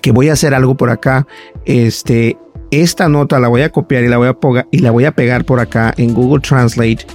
que 0.00 0.12
voy 0.12 0.28
a 0.28 0.34
hacer 0.34 0.54
algo 0.54 0.76
por 0.76 0.90
acá. 0.90 1.26
Este, 1.64 2.38
esta 2.70 3.08
nota 3.08 3.40
la 3.40 3.48
voy 3.48 3.62
a 3.62 3.70
copiar 3.70 4.04
y 4.04 4.08
la 4.08 4.18
voy 4.18 4.28
a, 4.28 4.66
y 4.70 4.78
la 4.78 4.90
voy 4.90 5.04
a 5.04 5.12
pegar 5.12 5.44
por 5.44 5.60
acá 5.60 5.92
en 5.96 6.14
Google 6.14 6.40
Translate 6.40 7.06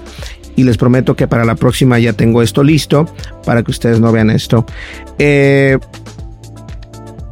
y 0.56 0.64
les 0.64 0.78
prometo 0.78 1.16
que 1.16 1.28
para 1.28 1.46
la 1.46 1.56
próxima 1.56 1.98
ya 2.00 2.14
tengo 2.14 2.42
esto 2.42 2.64
listo 2.64 3.06
para 3.46 3.64
que 3.64 3.72
ustedes 3.72 4.00
no 4.00 4.12
vean 4.12 4.30
esto. 4.30 4.66
Eh, 5.18 5.78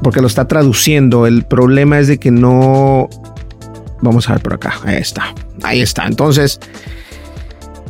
porque 0.01 0.21
lo 0.21 0.27
está 0.27 0.47
traduciendo. 0.47 1.27
El 1.27 1.43
problema 1.43 1.99
es 1.99 2.07
de 2.07 2.17
que 2.17 2.31
no... 2.31 3.09
Vamos 4.01 4.29
a 4.29 4.33
ver 4.33 4.41
por 4.41 4.53
acá. 4.53 4.75
Ahí 4.85 4.95
está. 4.95 5.35
Ahí 5.61 5.81
está. 5.81 6.07
Entonces, 6.07 6.59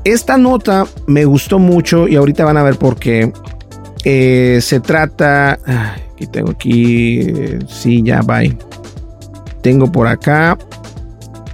esta 0.04 0.38
nota 0.38 0.86
me 1.08 1.26
gustó 1.26 1.60
mucho 1.60 2.08
y 2.08 2.16
ahorita 2.16 2.46
van 2.46 2.58
a 2.58 2.64
ver 2.64 2.78
por 2.78 2.98
qué. 2.98 3.32
Eh, 4.04 4.60
se 4.62 4.80
trata... 4.80 5.60
Aquí 6.14 6.28
tengo 6.28 6.52
aquí... 6.52 7.22
sí, 7.68 8.02
ya, 8.04 8.22
bye. 8.22 8.58
Tengo 9.62 9.92
por 9.92 10.08
acá... 10.08 10.58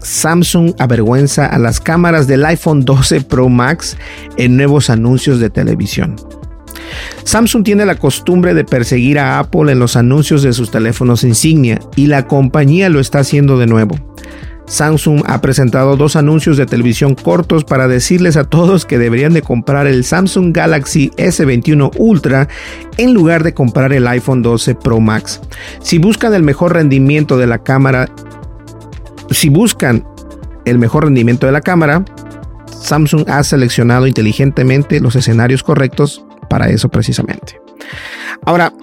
Samsung 0.02 0.74
avergüenza 0.78 1.48
a 1.48 1.58
las 1.58 1.80
cámaras 1.80 2.28
del 2.28 2.46
iPhone 2.46 2.86
12 2.86 3.22
Pro 3.22 3.50
Max 3.50 3.98
en 4.38 4.56
nuevos 4.56 4.92
anuncios 4.92 5.40
de 5.40 5.50
televisión. 5.50 6.16
Samsung 7.24 7.64
tiene 7.64 7.88
la 7.88 7.96
costumbre 7.96 8.54
de 8.54 8.64
perseguir 8.64 9.18
a 9.18 9.40
Apple 9.40 9.72
en 9.72 9.80
los 9.80 9.96
anuncios 9.96 10.44
de 10.44 10.54
sus 10.54 10.70
teléfonos 10.70 11.24
insignia 11.24 11.80
y 11.96 12.06
la 12.06 12.28
compañía 12.28 12.90
lo 12.90 13.00
está 13.00 13.20
haciendo 13.20 13.58
de 13.58 13.66
nuevo. 13.66 13.96
Samsung 14.68 15.24
ha 15.28 15.42
presentado 15.42 15.96
dos 15.96 16.16
anuncios 16.16 16.58
de 16.58 16.66
televisión 16.66 17.16
cortos 17.16 17.64
para 17.64 17.88
decirles 17.88 18.36
a 18.36 18.46
todos 18.46 18.86
que 18.86 18.98
deberían 18.98 19.34
de 19.34 19.42
comprar 19.42 19.88
el 19.88 20.04
Samsung 20.04 20.54
Galaxy 20.56 21.12
S21 21.18 21.92
Ultra 21.98 22.48
en 22.98 23.14
lugar 23.14 23.44
de 23.44 23.54
comprar 23.54 23.94
el 23.94 24.08
iPhone 24.08 24.42
12 24.42 24.76
Pro 24.76 25.00
Max. 25.00 25.42
Si 25.82 26.00
buscan 26.00 26.34
el 26.34 26.44
mejor 26.44 26.74
rendimiento 26.74 27.38
de 27.38 27.48
la 27.48 27.60
cámara, 27.60 28.10
si 29.30 29.50
buscan 29.50 30.06
el 30.66 30.80
mejor 30.80 31.06
rendimiento 31.06 31.46
de 31.46 31.52
la 31.52 31.62
cámara, 31.62 32.04
Samsung 32.66 33.30
ha 33.30 33.44
seleccionado 33.44 34.08
inteligentemente 34.08 35.00
los 35.00 35.16
escenarios 35.16 35.64
correctos 35.64 36.26
para 36.50 36.70
eso 36.70 36.90
precisamente. 36.90 37.60
Ahora, 38.46 38.74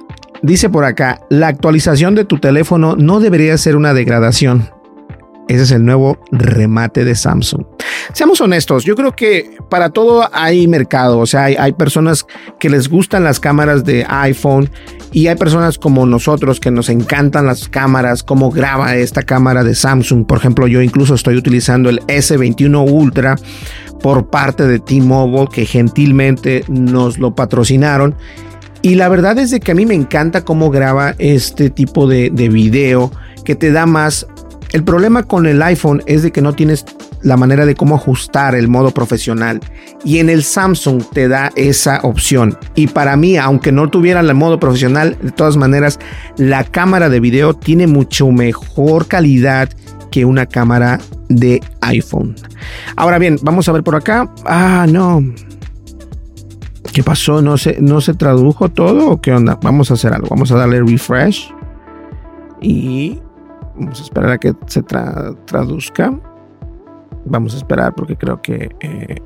dice 0.43 0.69
por 0.69 0.85
acá, 0.85 1.21
la 1.29 1.49
actualización 1.49 2.15
de 2.15 2.25
tu 2.25 2.39
teléfono 2.39 2.97
no 2.97 3.21
debería 3.21 3.57
ser 3.59 3.77
una 3.77 3.95
degradación. 3.95 4.71
Ese 5.49 5.65
es 5.65 5.71
el 5.73 5.85
nuevo 5.85 6.19
remate 6.31 7.05
de 7.05 7.15
Samsung. 7.15 7.65
Seamos 8.13 8.41
honestos, 8.41 8.85
yo 8.85 8.95
creo 8.95 9.13
que 9.13 9.57
para 9.69 9.91
todo 9.91 10.29
hay 10.33 10.67
mercado, 10.67 11.19
o 11.19 11.27
sea, 11.27 11.45
hay, 11.45 11.73
personas 11.73 12.27
que 12.59 12.71
les 12.71 12.89
gustan 12.89 13.25
las 13.25 13.41
cámaras 13.41 13.85
de 13.85 14.07
iPhone 14.09 14.71
y 15.13 15.27
hay 15.27 15.37
personas 15.37 15.79
como 15.79 16.07
nosotros 16.07 16.61
que 16.61 16.71
nos 16.71 16.89
encantan 16.89 17.47
las 17.47 17.69
cámaras, 17.69 18.23
como 18.23 18.51
graba 18.51 18.97
esta 18.97 19.23
cámara 19.23 19.65
de 19.65 19.75
Samsung. 19.75 20.27
Por 20.27 20.39
ejemplo, 20.39 20.67
yo 20.67 20.81
incluso 20.81 21.15
estoy 21.15 21.37
utilizando 21.37 21.91
el 21.91 22.01
S21 22.07 22.91
Ultra 22.91 23.37
por 24.01 24.31
parte 24.31 24.67
de 24.67 24.79
T-Mobile 24.79 25.49
que 25.53 25.67
gentilmente 25.67 26.65
nos 26.69 27.19
lo 27.19 27.35
patrocinaron. 27.35 28.15
Y 28.81 28.97
la 28.97 29.09
verdad 29.09 29.39
es 29.39 29.51
de 29.51 29.61
que 29.61 29.73
a 29.73 29.75
mí 29.75 29.87
me 29.87 29.95
encanta 29.95 30.45
cómo 30.45 30.71
graba 30.71 31.15
este 31.19 31.71
tipo 31.71 32.07
de, 32.07 32.31
de 32.31 32.49
video 32.49 33.13
que 33.45 33.55
te 33.55 33.71
da 33.71 33.87
más 33.87 34.27
el 34.73 34.85
problema 34.85 35.23
con 35.23 35.47
el 35.47 35.63
iPhone 35.63 36.03
es 36.07 36.23
de 36.23 36.33
que 36.33 36.41
no 36.41 36.55
tienes 36.55 36.85
la 37.23 37.37
manera 37.37 37.67
de 37.67 37.75
cómo 37.75 37.95
ajustar 37.95 38.55
el 38.55 38.69
modo 38.69 38.91
profesional 38.91 39.61
y 40.05 40.19
en 40.19 40.31
el 40.31 40.43
Samsung 40.43 41.03
te 41.13 41.29
da 41.29 41.53
esa 41.57 42.01
opción. 42.03 42.59
Y 42.75 42.89
para 42.89 43.17
mí, 43.17 43.37
aunque 43.37 43.71
no 43.71 43.91
tuviera 43.91 44.21
el 44.21 44.35
modo 44.35 44.59
profesional, 44.59 45.17
de 45.21 45.31
todas 45.31 45.57
maneras, 45.57 45.99
la 46.37 46.65
cámara 46.65 47.09
de 47.09 47.21
video 47.21 47.55
tiene 47.55 47.87
mucho 47.87 48.31
mejor 48.31 49.07
calidad 49.07 49.69
que 50.11 50.25
una 50.25 50.47
cámara 50.47 51.01
de 51.29 51.61
iPhone. 51.81 52.35
Ahora 52.97 53.19
bien, 53.19 53.39
vamos 53.43 53.69
a 53.69 53.73
ver 53.73 53.83
por 53.83 53.97
acá. 53.97 54.31
Ah, 54.45 54.87
no. 54.89 55.23
¿Qué 56.93 57.03
pasó? 57.03 57.41
¿No 57.41 57.57
se, 57.57 57.81
no 57.81 58.01
se 58.01 58.15
tradujo 58.15 58.69
todo 58.69 59.11
o 59.11 59.21
qué 59.21 59.33
onda? 59.33 59.59
Vamos 59.63 59.91
a 59.91 59.95
hacer 59.95 60.13
algo. 60.13 60.29
Vamos 60.29 60.53
a 60.53 60.57
darle 60.57 60.83
refresh. 60.83 61.53
Y 62.61 63.19
Vamos 63.77 64.01
a 64.01 64.03
esperar 64.03 64.31
a 64.31 64.39
que 64.39 64.55
se 64.67 64.83
traduzca. 64.83 66.19
Vamos 67.25 67.55
a 67.55 67.57
esperar 67.59 67.95
porque 67.95 68.17
creo 68.17 68.41
que 68.43 68.71
eh, 68.81 69.17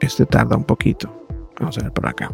este 0.00 0.26
tarda 0.26 0.56
un 0.56 0.64
poquito. 0.64 1.26
Vamos 1.58 1.78
a 1.78 1.82
ver 1.82 1.92
por 1.92 2.06
acá. 2.06 2.30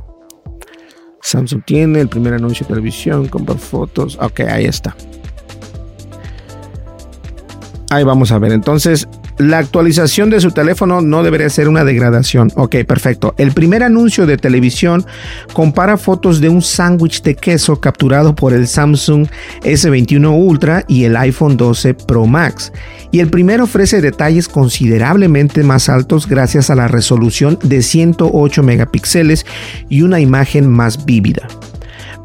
Samsung 1.20 1.64
tiene 1.64 2.00
el 2.00 2.08
primer 2.08 2.34
anuncio 2.34 2.64
de 2.64 2.74
televisión, 2.74 3.28
comprar 3.28 3.58
fotos. 3.58 4.18
Ok, 4.20 4.40
ahí 4.40 4.66
está. 4.66 4.94
Ahí 7.90 8.04
vamos 8.04 8.30
a 8.32 8.38
ver. 8.38 8.52
Entonces, 8.52 9.08
la 9.38 9.58
actualización 9.58 10.30
de 10.30 10.40
su 10.40 10.50
teléfono 10.50 11.00
no 11.00 11.22
debería 11.22 11.50
ser 11.50 11.68
una 11.68 11.84
degradación. 11.84 12.50
Ok, 12.56 12.76
perfecto. 12.86 13.34
El 13.38 13.52
primer 13.52 13.82
anuncio 13.82 14.26
de 14.26 14.36
televisión 14.36 15.04
compara 15.52 15.96
fotos 15.96 16.40
de 16.40 16.48
un 16.48 16.62
sándwich 16.62 17.22
de 17.22 17.34
queso 17.34 17.80
capturado 17.80 18.34
por 18.34 18.52
el 18.52 18.66
Samsung 18.66 19.26
S21 19.62 20.34
Ultra 20.34 20.84
y 20.88 21.04
el 21.04 21.16
iPhone 21.16 21.56
12 21.56 21.94
Pro 21.94 22.26
Max. 22.26 22.72
Y 23.12 23.20
el 23.20 23.28
primero 23.28 23.64
ofrece 23.64 24.00
detalles 24.00 24.48
considerablemente 24.48 25.62
más 25.62 25.88
altos 25.88 26.26
gracias 26.26 26.70
a 26.70 26.74
la 26.74 26.88
resolución 26.88 27.58
de 27.62 27.82
108 27.82 28.62
megapíxeles 28.62 29.46
y 29.88 30.02
una 30.02 30.20
imagen 30.20 30.66
más 30.68 31.04
vívida. 31.04 31.46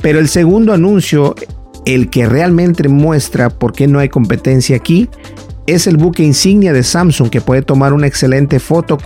Pero 0.01 0.19
el 0.19 0.29
segundo 0.29 0.73
anuncio, 0.73 1.35
el 1.85 2.09
que 2.09 2.25
realmente 2.25 2.87
muestra 2.89 3.49
por 3.49 3.73
qué 3.73 3.87
no 3.87 3.99
hay 3.99 4.09
competencia 4.09 4.75
aquí, 4.75 5.09
es 5.67 5.87
el 5.87 5.97
buque 5.97 6.23
insignia 6.23 6.73
de 6.73 6.83
Samsung 6.83 7.29
que 7.29 7.41
puede 7.41 7.61
tomar 7.61 7.93
una 7.93 8.07
excelente 8.07 8.59
foto 8.59 8.97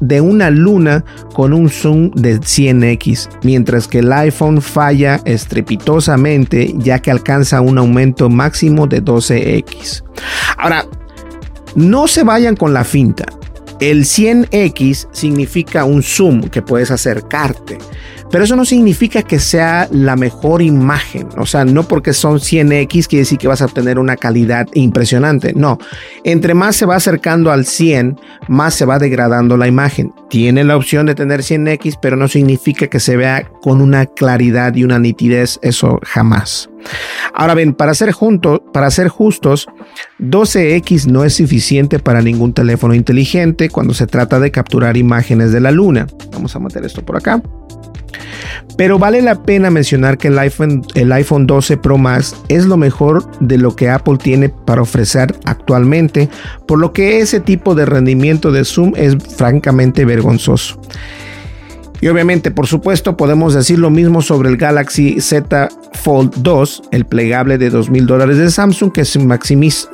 de 0.00 0.20
una 0.20 0.50
luna 0.50 1.04
con 1.32 1.52
un 1.52 1.68
zoom 1.68 2.10
de 2.12 2.40
100x, 2.40 3.28
mientras 3.42 3.88
que 3.88 4.00
el 4.00 4.12
iPhone 4.12 4.60
falla 4.60 5.20
estrepitosamente 5.24 6.74
ya 6.76 6.98
que 7.00 7.10
alcanza 7.10 7.60
un 7.60 7.78
aumento 7.78 8.28
máximo 8.28 8.86
de 8.86 9.02
12x. 9.02 10.04
Ahora, 10.58 10.86
no 11.74 12.06
se 12.06 12.22
vayan 12.22 12.56
con 12.56 12.72
la 12.72 12.84
finta. 12.84 13.26
El 13.80 14.04
100x 14.04 15.08
significa 15.12 15.84
un 15.84 16.02
zoom 16.02 16.42
que 16.42 16.62
puedes 16.62 16.90
acercarte. 16.90 17.78
Pero 18.30 18.44
eso 18.44 18.56
no 18.56 18.64
significa 18.64 19.22
que 19.22 19.38
sea 19.38 19.86
la 19.92 20.16
mejor 20.16 20.60
imagen. 20.60 21.28
O 21.36 21.46
sea, 21.46 21.64
no 21.64 21.84
porque 21.84 22.12
son 22.12 22.38
100x 22.38 23.06
quiere 23.06 23.20
decir 23.20 23.38
que 23.38 23.46
vas 23.46 23.62
a 23.62 23.66
obtener 23.66 23.98
una 23.98 24.16
calidad 24.16 24.66
impresionante. 24.74 25.52
No, 25.54 25.78
entre 26.24 26.54
más 26.54 26.74
se 26.74 26.86
va 26.86 26.96
acercando 26.96 27.52
al 27.52 27.64
100, 27.64 28.18
más 28.48 28.74
se 28.74 28.86
va 28.86 28.98
degradando 28.98 29.56
la 29.56 29.68
imagen. 29.68 30.12
Tiene 30.30 30.64
la 30.64 30.76
opción 30.76 31.06
de 31.06 31.14
tener 31.14 31.42
100x, 31.42 31.98
pero 32.02 32.16
no 32.16 32.26
significa 32.26 32.88
que 32.88 32.98
se 32.98 33.16
vea 33.16 33.48
con 33.62 33.80
una 33.80 34.06
claridad 34.06 34.74
y 34.74 34.82
una 34.82 34.98
nitidez. 34.98 35.60
Eso 35.62 36.00
jamás. 36.02 36.68
Ahora 37.32 37.54
bien, 37.54 37.74
para 37.74 37.94
ser, 37.94 38.12
junto, 38.12 38.64
para 38.72 38.90
ser 38.90 39.08
justos, 39.08 39.66
12X 40.20 41.06
no 41.06 41.24
es 41.24 41.34
suficiente 41.34 41.98
para 41.98 42.22
ningún 42.22 42.52
teléfono 42.52 42.94
inteligente 42.94 43.68
cuando 43.68 43.94
se 43.94 44.06
trata 44.06 44.38
de 44.38 44.50
capturar 44.50 44.96
imágenes 44.96 45.52
de 45.52 45.60
la 45.60 45.70
luna. 45.70 46.06
Vamos 46.32 46.54
a 46.54 46.60
meter 46.60 46.84
esto 46.84 47.04
por 47.04 47.16
acá. 47.16 47.42
Pero 48.76 48.98
vale 48.98 49.22
la 49.22 49.42
pena 49.42 49.70
mencionar 49.70 50.18
que 50.18 50.28
el 50.28 50.38
iPhone, 50.38 50.82
el 50.94 51.12
iPhone 51.12 51.46
12 51.46 51.76
Pro 51.76 51.98
Max 51.98 52.34
es 52.48 52.66
lo 52.66 52.76
mejor 52.76 53.24
de 53.40 53.58
lo 53.58 53.76
que 53.76 53.88
Apple 53.88 54.18
tiene 54.18 54.48
para 54.48 54.82
ofrecer 54.82 55.34
actualmente, 55.44 56.28
por 56.66 56.78
lo 56.78 56.92
que 56.92 57.20
ese 57.20 57.40
tipo 57.40 57.74
de 57.74 57.86
rendimiento 57.86 58.50
de 58.50 58.64
zoom 58.64 58.92
es 58.96 59.16
francamente 59.36 60.04
vergonzoso. 60.04 60.80
Y 62.00 62.08
obviamente, 62.08 62.50
por 62.50 62.66
supuesto, 62.66 63.16
podemos 63.16 63.54
decir 63.54 63.78
lo 63.78 63.90
mismo 63.90 64.20
sobre 64.20 64.50
el 64.50 64.56
Galaxy 64.56 65.20
Z 65.20 65.68
Fold 66.04 66.34
2, 66.42 66.82
el 66.90 67.06
plegable 67.06 67.56
de 67.56 67.70
2000 67.70 68.06
dólares 68.06 68.36
de 68.36 68.50
Samsung, 68.50 68.92
que 68.92 69.06
su, 69.06 69.26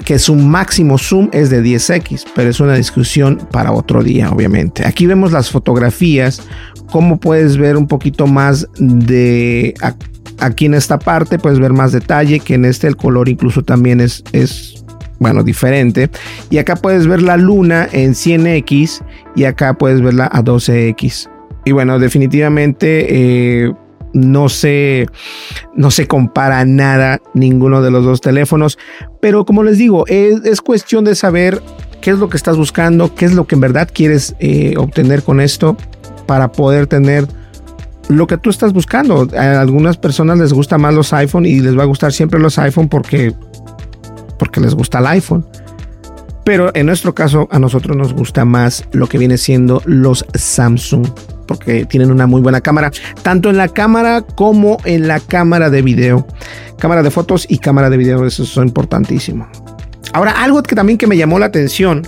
que 0.04 0.18
su 0.18 0.34
máximo 0.34 0.98
zoom 0.98 1.28
es 1.32 1.50
de 1.50 1.62
10x, 1.62 2.24
pero 2.34 2.50
es 2.50 2.58
una 2.58 2.74
discusión 2.74 3.38
para 3.52 3.70
otro 3.70 4.02
día, 4.02 4.28
obviamente. 4.32 4.84
Aquí 4.84 5.06
vemos 5.06 5.30
las 5.30 5.50
fotografías, 5.50 6.42
como 6.90 7.20
puedes 7.20 7.56
ver 7.56 7.76
un 7.76 7.86
poquito 7.86 8.26
más 8.26 8.66
de 8.76 9.72
aquí 10.40 10.66
en 10.66 10.74
esta 10.74 10.98
parte, 10.98 11.38
puedes 11.38 11.60
ver 11.60 11.72
más 11.72 11.92
detalle, 11.92 12.40
que 12.40 12.54
en 12.54 12.64
este 12.64 12.88
el 12.88 12.96
color 12.96 13.28
incluso 13.28 13.62
también 13.62 14.00
es, 14.00 14.24
es 14.32 14.84
bueno, 15.20 15.44
diferente. 15.44 16.10
Y 16.50 16.58
acá 16.58 16.74
puedes 16.74 17.06
ver 17.06 17.22
la 17.22 17.36
luna 17.36 17.88
en 17.92 18.14
100x 18.14 19.00
y 19.36 19.44
acá 19.44 19.74
puedes 19.74 20.02
verla 20.02 20.28
a 20.32 20.42
12x. 20.42 21.30
Y 21.64 21.70
bueno, 21.70 22.00
definitivamente 22.00 23.06
eh, 23.66 23.72
no, 24.12 24.48
se, 24.48 25.06
no 25.74 25.90
se 25.90 26.06
compara 26.06 26.64
nada 26.64 27.20
ninguno 27.34 27.82
de 27.82 27.90
los 27.90 28.04
dos 28.04 28.20
teléfonos. 28.20 28.78
Pero 29.20 29.44
como 29.44 29.62
les 29.62 29.78
digo, 29.78 30.04
es, 30.06 30.60
cuestión 30.60 31.04
de 31.04 31.14
saber 31.14 31.62
qué 32.00 32.10
es 32.10 32.18
lo 32.18 32.28
que 32.28 32.36
estás 32.36 32.56
buscando, 32.56 33.14
qué 33.14 33.26
es 33.26 33.34
lo 33.34 33.46
que 33.46 33.54
en 33.54 33.60
verdad 33.60 33.88
quieres 33.92 34.34
eh, 34.38 34.74
obtener 34.76 35.22
con 35.22 35.40
esto 35.40 35.76
para 36.26 36.52
poder 36.52 36.86
tener 36.86 37.26
lo 38.08 38.26
que 38.26 38.36
tú 38.36 38.50
estás 38.50 38.72
buscando. 38.72 39.28
A 39.36 39.60
algunas 39.60 39.96
personas 39.96 40.38
les 40.38 40.52
gusta 40.52 40.78
más 40.78 40.94
los 40.94 41.12
iPhone 41.12 41.46
y 41.46 41.60
les 41.60 41.78
va 41.78 41.82
a 41.82 41.86
gustar 41.86 42.12
siempre 42.12 42.40
los 42.40 42.58
iPhone 42.58 42.88
porque, 42.88 43.32
porque 44.38 44.60
les 44.60 44.74
gusta 44.74 44.98
el 44.98 45.06
iPhone. 45.06 45.46
Pero 46.44 46.70
en 46.74 46.86
nuestro 46.86 47.14
caso, 47.14 47.48
a 47.50 47.58
nosotros 47.58 47.96
nos 47.96 48.12
gusta 48.12 48.44
más 48.44 48.84
lo 48.92 49.06
que 49.06 49.18
viene 49.18 49.38
siendo 49.38 49.82
los 49.84 50.24
Samsung 50.34 51.06
porque 51.50 51.84
tienen 51.84 52.12
una 52.12 52.28
muy 52.28 52.40
buena 52.40 52.60
cámara, 52.60 52.92
tanto 53.24 53.50
en 53.50 53.56
la 53.56 53.66
cámara 53.66 54.22
como 54.22 54.76
en 54.84 55.08
la 55.08 55.18
cámara 55.18 55.68
de 55.68 55.82
video. 55.82 56.24
Cámara 56.78 57.02
de 57.02 57.10
fotos 57.10 57.44
y 57.48 57.58
cámara 57.58 57.90
de 57.90 57.96
video, 57.96 58.24
eso 58.24 58.44
es 58.44 58.56
importantísimo. 58.56 59.48
Ahora, 60.12 60.30
algo 60.30 60.62
que 60.62 60.76
también 60.76 60.96
que 60.96 61.08
me 61.08 61.16
llamó 61.16 61.40
la 61.40 61.46
atención, 61.46 62.06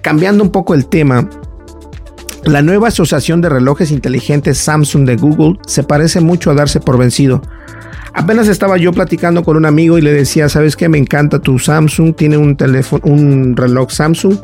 cambiando 0.00 0.42
un 0.42 0.50
poco 0.50 0.72
el 0.72 0.86
tema, 0.86 1.28
la 2.44 2.62
nueva 2.62 2.88
asociación 2.88 3.42
de 3.42 3.50
relojes 3.50 3.90
inteligentes 3.90 4.56
Samsung 4.56 5.04
de 5.04 5.16
Google 5.16 5.58
se 5.66 5.82
parece 5.82 6.22
mucho 6.22 6.50
a 6.50 6.54
darse 6.54 6.80
por 6.80 6.96
vencido. 6.96 7.42
Apenas 8.14 8.48
estaba 8.48 8.78
yo 8.78 8.94
platicando 8.94 9.44
con 9.44 9.58
un 9.58 9.66
amigo 9.66 9.98
y 9.98 10.00
le 10.00 10.14
decía, 10.14 10.48
¿sabes 10.48 10.74
qué? 10.74 10.88
Me 10.88 10.96
encanta 10.96 11.38
tu 11.38 11.58
Samsung, 11.58 12.14
tiene 12.14 12.38
un 12.38 12.56
teléfono, 12.56 13.02
un 13.04 13.58
reloj 13.58 13.90
Samsung, 13.90 14.38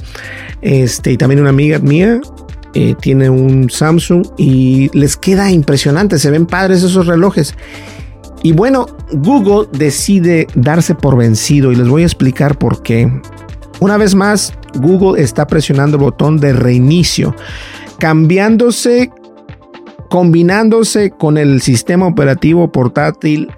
este, 0.61 1.13
y 1.13 1.17
también 1.17 1.41
una 1.41 1.49
amiga 1.49 1.79
mía 1.79 2.21
eh, 2.75 2.95
tiene 3.01 3.31
un 3.31 3.71
Samsung 3.71 4.25
y 4.37 4.91
les 4.97 5.17
queda 5.17 5.51
impresionante, 5.51 6.19
se 6.19 6.31
ven 6.31 6.47
padres 6.47 6.83
esos 6.83 7.07
relojes. 7.07 7.55
Y 8.43 8.53
bueno, 8.53 8.87
Google 9.13 9.69
decide 9.73 10.47
darse 10.55 10.95
por 10.95 11.17
vencido 11.17 11.73
y 11.73 11.77
les 11.77 11.89
voy 11.89 12.03
a 12.03 12.07
explicar 12.07 12.59
por 12.59 12.83
qué. 12.83 13.11
Una 13.81 13.97
vez 13.97 14.15
más, 14.15 14.55
Google 14.77 15.23
está 15.23 15.47
presionando 15.47 15.97
el 15.97 16.05
botón 16.05 16.39
de 16.39 16.53
reinicio, 16.53 17.35
cambiándose, 17.99 19.11
combinándose 20.09 21.11
con 21.11 21.39
el 21.39 21.61
sistema 21.61 22.07
operativo 22.07 22.71
portátil 22.71 23.49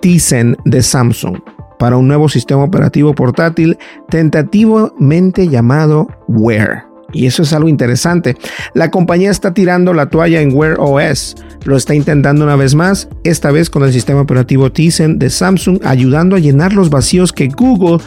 Tizen 0.00 0.56
de 0.64 0.82
Samsung 0.82 1.38
para 1.78 1.96
un 1.96 2.08
nuevo 2.08 2.28
sistema 2.28 2.62
operativo 2.62 3.14
portátil 3.14 3.78
tentativamente 4.08 5.48
llamado 5.48 6.08
Wear. 6.28 6.89
Y 7.12 7.26
eso 7.26 7.42
es 7.42 7.52
algo 7.52 7.68
interesante. 7.68 8.36
La 8.74 8.90
compañía 8.90 9.30
está 9.30 9.54
tirando 9.54 9.92
la 9.92 10.10
toalla 10.10 10.40
en 10.40 10.54
Wear 10.54 10.76
OS. 10.78 11.36
Lo 11.64 11.76
está 11.76 11.94
intentando 11.94 12.44
una 12.44 12.56
vez 12.56 12.74
más, 12.74 13.08
esta 13.24 13.50
vez 13.50 13.70
con 13.70 13.82
el 13.82 13.92
sistema 13.92 14.22
operativo 14.22 14.72
Tizen 14.72 15.18
de 15.18 15.30
Samsung, 15.30 15.80
ayudando 15.84 16.36
a 16.36 16.38
llenar 16.38 16.72
los 16.72 16.90
vacíos 16.90 17.32
que 17.32 17.48
Google, 17.48 17.98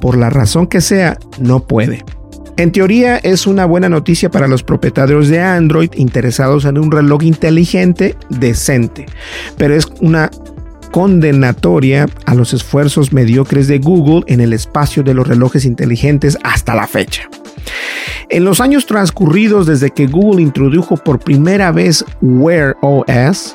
por 0.00 0.16
la 0.16 0.30
razón 0.30 0.66
que 0.66 0.80
sea, 0.80 1.18
no 1.38 1.60
puede. 1.66 2.04
En 2.58 2.72
teoría 2.72 3.18
es 3.18 3.46
una 3.46 3.66
buena 3.66 3.90
noticia 3.90 4.30
para 4.30 4.48
los 4.48 4.62
propietarios 4.62 5.28
de 5.28 5.40
Android 5.40 5.90
interesados 5.96 6.64
en 6.64 6.78
un 6.78 6.90
reloj 6.90 7.22
inteligente 7.22 8.16
decente, 8.30 9.04
pero 9.58 9.74
es 9.74 9.86
una 10.00 10.30
condenatoria 10.90 12.08
a 12.24 12.34
los 12.34 12.54
esfuerzos 12.54 13.12
mediocres 13.12 13.68
de 13.68 13.78
Google 13.78 14.24
en 14.26 14.40
el 14.40 14.54
espacio 14.54 15.02
de 15.02 15.12
los 15.12 15.28
relojes 15.28 15.66
inteligentes 15.66 16.38
hasta 16.42 16.74
la 16.74 16.86
fecha. 16.86 17.28
En 18.28 18.44
los 18.44 18.60
años 18.60 18.86
transcurridos 18.86 19.66
desde 19.66 19.90
que 19.90 20.06
Google 20.06 20.42
introdujo 20.42 20.96
por 20.96 21.20
primera 21.20 21.70
vez 21.72 22.04
Wear 22.20 22.76
OS, 22.82 23.54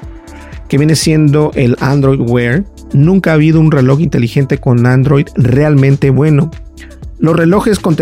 que 0.69 0.77
viene 0.77 0.95
siendo 0.95 1.51
el 1.55 1.75
Android 1.81 2.21
Wear, 2.21 2.63
nunca 2.93 3.31
ha 3.31 3.33
habido 3.33 3.59
un 3.59 3.71
reloj 3.71 3.99
inteligente 3.99 4.57
con 4.57 4.85
Android 4.85 5.27
realmente 5.35 6.09
bueno. 6.09 6.51
Los 7.19 7.35
relojes 7.35 7.79
con 7.79 7.95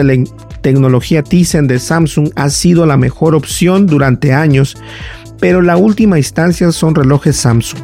tecnología 0.62 1.24
Tizen 1.24 1.68
de 1.68 1.80
Samsung 1.80 2.30
ha 2.36 2.50
sido 2.50 2.86
la 2.86 2.98
mejor 2.98 3.36
opción 3.36 3.88
durante 3.88 4.34
años, 4.34 4.78
pero 5.40 5.62
la 5.62 5.78
última 5.78 6.18
instancia 6.18 6.72
son 6.72 6.96
relojes 6.96 7.36
Samsung 7.36 7.82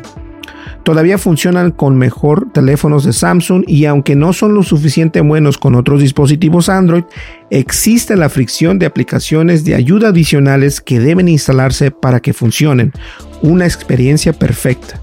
todavía 0.86 1.18
funcionan 1.18 1.72
con 1.72 1.98
mejor 1.98 2.52
teléfonos 2.54 3.04
de 3.04 3.12
Samsung 3.12 3.64
y 3.68 3.86
aunque 3.86 4.16
no 4.16 4.32
son 4.34 4.54
lo 4.54 4.62
suficiente 4.62 5.20
buenos 5.20 5.58
con 5.58 5.74
otros 5.74 6.00
dispositivos 6.00 6.70
Android, 6.70 7.04
existe 7.50 8.16
la 8.16 8.30
fricción 8.30 8.78
de 8.78 8.86
aplicaciones 8.86 9.66
de 9.66 9.74
ayuda 9.74 10.10
adicionales 10.10 10.80
que 10.80 11.00
deben 11.00 11.28
instalarse 11.28 11.90
para 11.90 12.20
que 12.20 12.34
funcionen. 12.34 12.94
Una 13.42 13.66
experiencia 13.66 14.32
perfecta. 14.32 15.02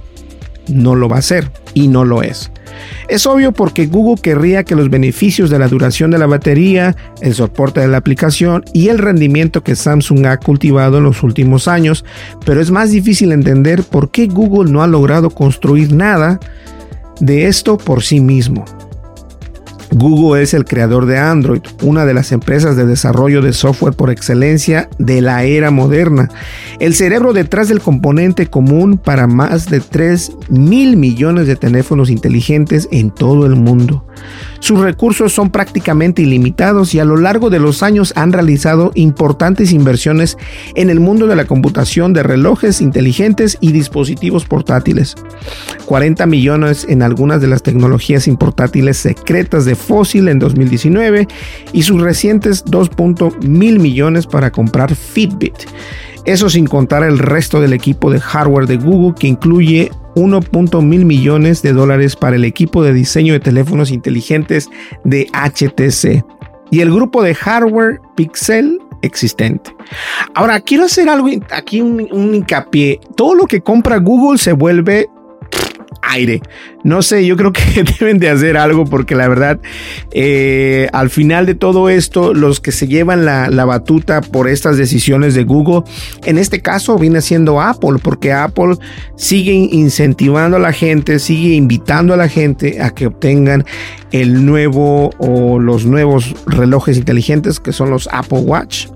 No 0.68 0.94
lo 0.94 1.08
va 1.08 1.18
a 1.18 1.22
ser 1.22 1.50
y 1.74 1.88
no 1.88 2.04
lo 2.04 2.22
es. 2.22 2.52
Es 3.08 3.26
obvio 3.26 3.52
porque 3.52 3.86
Google 3.86 4.20
querría 4.20 4.64
que 4.64 4.74
los 4.74 4.90
beneficios 4.90 5.50
de 5.50 5.58
la 5.58 5.68
duración 5.68 6.10
de 6.10 6.18
la 6.18 6.26
batería, 6.26 6.96
el 7.20 7.34
soporte 7.34 7.80
de 7.80 7.88
la 7.88 7.98
aplicación 7.98 8.64
y 8.72 8.88
el 8.88 8.98
rendimiento 8.98 9.62
que 9.62 9.76
Samsung 9.76 10.26
ha 10.26 10.38
cultivado 10.38 10.98
en 10.98 11.04
los 11.04 11.22
últimos 11.22 11.68
años, 11.68 12.04
pero 12.44 12.60
es 12.60 12.70
más 12.70 12.90
difícil 12.90 13.32
entender 13.32 13.82
por 13.82 14.10
qué 14.10 14.26
Google 14.26 14.70
no 14.70 14.82
ha 14.82 14.86
logrado 14.86 15.30
construir 15.30 15.92
nada 15.92 16.40
de 17.20 17.46
esto 17.46 17.78
por 17.78 18.02
sí 18.02 18.20
mismo. 18.20 18.64
Google 19.94 20.42
es 20.42 20.54
el 20.54 20.64
creador 20.64 21.06
de 21.06 21.18
Android, 21.18 21.60
una 21.82 22.06
de 22.06 22.14
las 22.14 22.32
empresas 22.32 22.76
de 22.76 22.86
desarrollo 22.86 23.42
de 23.42 23.52
software 23.52 23.94
por 23.94 24.10
excelencia 24.10 24.88
de 24.98 25.20
la 25.20 25.44
era 25.44 25.70
moderna, 25.70 26.28
el 26.80 26.94
cerebro 26.94 27.32
detrás 27.32 27.68
del 27.68 27.80
componente 27.80 28.46
común 28.46 28.96
para 28.96 29.26
más 29.26 29.68
de 29.68 29.80
3 29.80 30.32
mil 30.48 30.96
millones 30.96 31.46
de 31.46 31.56
teléfonos 31.56 32.10
inteligentes 32.10 32.88
en 32.90 33.10
todo 33.10 33.44
el 33.46 33.56
mundo. 33.56 34.06
Sus 34.62 34.78
recursos 34.78 35.32
son 35.32 35.50
prácticamente 35.50 36.22
ilimitados 36.22 36.94
y 36.94 37.00
a 37.00 37.04
lo 37.04 37.16
largo 37.16 37.50
de 37.50 37.58
los 37.58 37.82
años 37.82 38.12
han 38.14 38.32
realizado 38.32 38.92
importantes 38.94 39.72
inversiones 39.72 40.38
en 40.76 40.88
el 40.88 41.00
mundo 41.00 41.26
de 41.26 41.34
la 41.34 41.46
computación 41.46 42.12
de 42.12 42.22
relojes 42.22 42.80
inteligentes 42.80 43.58
y 43.60 43.72
dispositivos 43.72 44.44
portátiles. 44.44 45.16
40 45.86 46.26
millones 46.26 46.86
en 46.88 47.02
algunas 47.02 47.40
de 47.40 47.48
las 47.48 47.64
tecnologías 47.64 48.28
portátiles 48.38 48.98
secretas 48.98 49.64
de 49.64 49.74
Fossil 49.74 50.28
en 50.28 50.38
2019 50.38 51.26
y 51.72 51.82
sus 51.82 52.00
recientes 52.00 52.64
2.000 52.64 53.40
millones 53.80 54.28
para 54.28 54.52
comprar 54.52 54.94
Fitbit. 54.94 55.56
Eso 56.24 56.48
sin 56.48 56.68
contar 56.68 57.02
el 57.02 57.18
resto 57.18 57.60
del 57.60 57.72
equipo 57.72 58.12
de 58.12 58.20
hardware 58.20 58.68
de 58.68 58.76
Google 58.76 59.14
que 59.18 59.26
incluye 59.26 59.90
1.000 60.14 61.04
millones 61.04 61.62
de 61.62 61.72
dólares 61.72 62.16
para 62.16 62.36
el 62.36 62.44
equipo 62.44 62.82
de 62.82 62.92
diseño 62.92 63.32
de 63.32 63.40
teléfonos 63.40 63.90
inteligentes 63.90 64.68
de 65.04 65.28
HTC 65.32 66.24
y 66.70 66.80
el 66.80 66.92
grupo 66.92 67.22
de 67.22 67.34
hardware 67.34 68.00
Pixel 68.16 68.78
existente. 69.02 69.74
Ahora, 70.34 70.60
quiero 70.60 70.84
hacer 70.84 71.08
algo 71.08 71.28
aquí, 71.50 71.80
un, 71.80 72.08
un 72.12 72.34
hincapié. 72.34 73.00
Todo 73.16 73.34
lo 73.34 73.46
que 73.46 73.60
compra 73.60 73.98
Google 73.98 74.38
se 74.38 74.52
vuelve 74.52 75.08
aire. 76.02 76.40
No 76.84 77.02
sé, 77.02 77.24
yo 77.24 77.36
creo 77.36 77.52
que 77.52 77.84
deben 77.98 78.18
de 78.18 78.28
hacer 78.28 78.56
algo 78.56 78.84
porque 78.84 79.14
la 79.14 79.28
verdad, 79.28 79.58
eh, 80.12 80.88
al 80.92 81.10
final 81.10 81.46
de 81.46 81.54
todo 81.54 81.88
esto, 81.88 82.34
los 82.34 82.60
que 82.60 82.72
se 82.72 82.88
llevan 82.88 83.24
la, 83.24 83.48
la, 83.48 83.64
batuta 83.64 84.20
por 84.20 84.48
estas 84.48 84.76
decisiones 84.76 85.34
de 85.34 85.44
Google, 85.44 85.82
en 86.24 86.38
este 86.38 86.60
caso 86.60 86.98
viene 86.98 87.20
siendo 87.20 87.60
Apple, 87.60 87.98
porque 88.02 88.32
Apple 88.32 88.76
sigue 89.16 89.52
incentivando 89.52 90.56
a 90.56 90.60
la 90.60 90.72
gente, 90.72 91.18
sigue 91.18 91.54
invitando 91.54 92.14
a 92.14 92.16
la 92.16 92.28
gente 92.28 92.82
a 92.82 92.90
que 92.90 93.06
obtengan 93.06 93.64
el 94.10 94.44
nuevo 94.44 95.10
o 95.18 95.58
los 95.58 95.86
nuevos 95.86 96.34
relojes 96.46 96.98
inteligentes 96.98 97.60
que 97.60 97.72
son 97.72 97.90
los 97.90 98.08
Apple 98.12 98.40
Watch. 98.40 98.88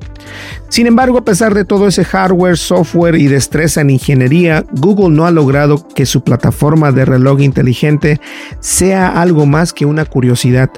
Sin 0.69 0.87
embargo, 0.87 1.19
a 1.19 1.25
pesar 1.25 1.55
de 1.55 1.65
todo 1.65 1.87
ese 1.87 2.05
hardware, 2.05 2.57
software 2.57 3.17
y 3.17 3.29
destreza 3.29 3.81
en 3.81 3.91
ingeniería, 3.91 4.65
Google 4.73 5.15
no 5.15 5.27
ha 5.27 5.31
logrado 5.31 5.87
que 5.89 6.07
su 6.07 6.23
plataforma 6.23 6.93
de 6.93 7.05
reloj 7.05 7.41
inteligente 7.41 8.21
sea 8.61 9.21
algo 9.21 9.47
más 9.47 9.73
que 9.73 9.87
una 9.87 10.05
curiosidad. 10.05 10.71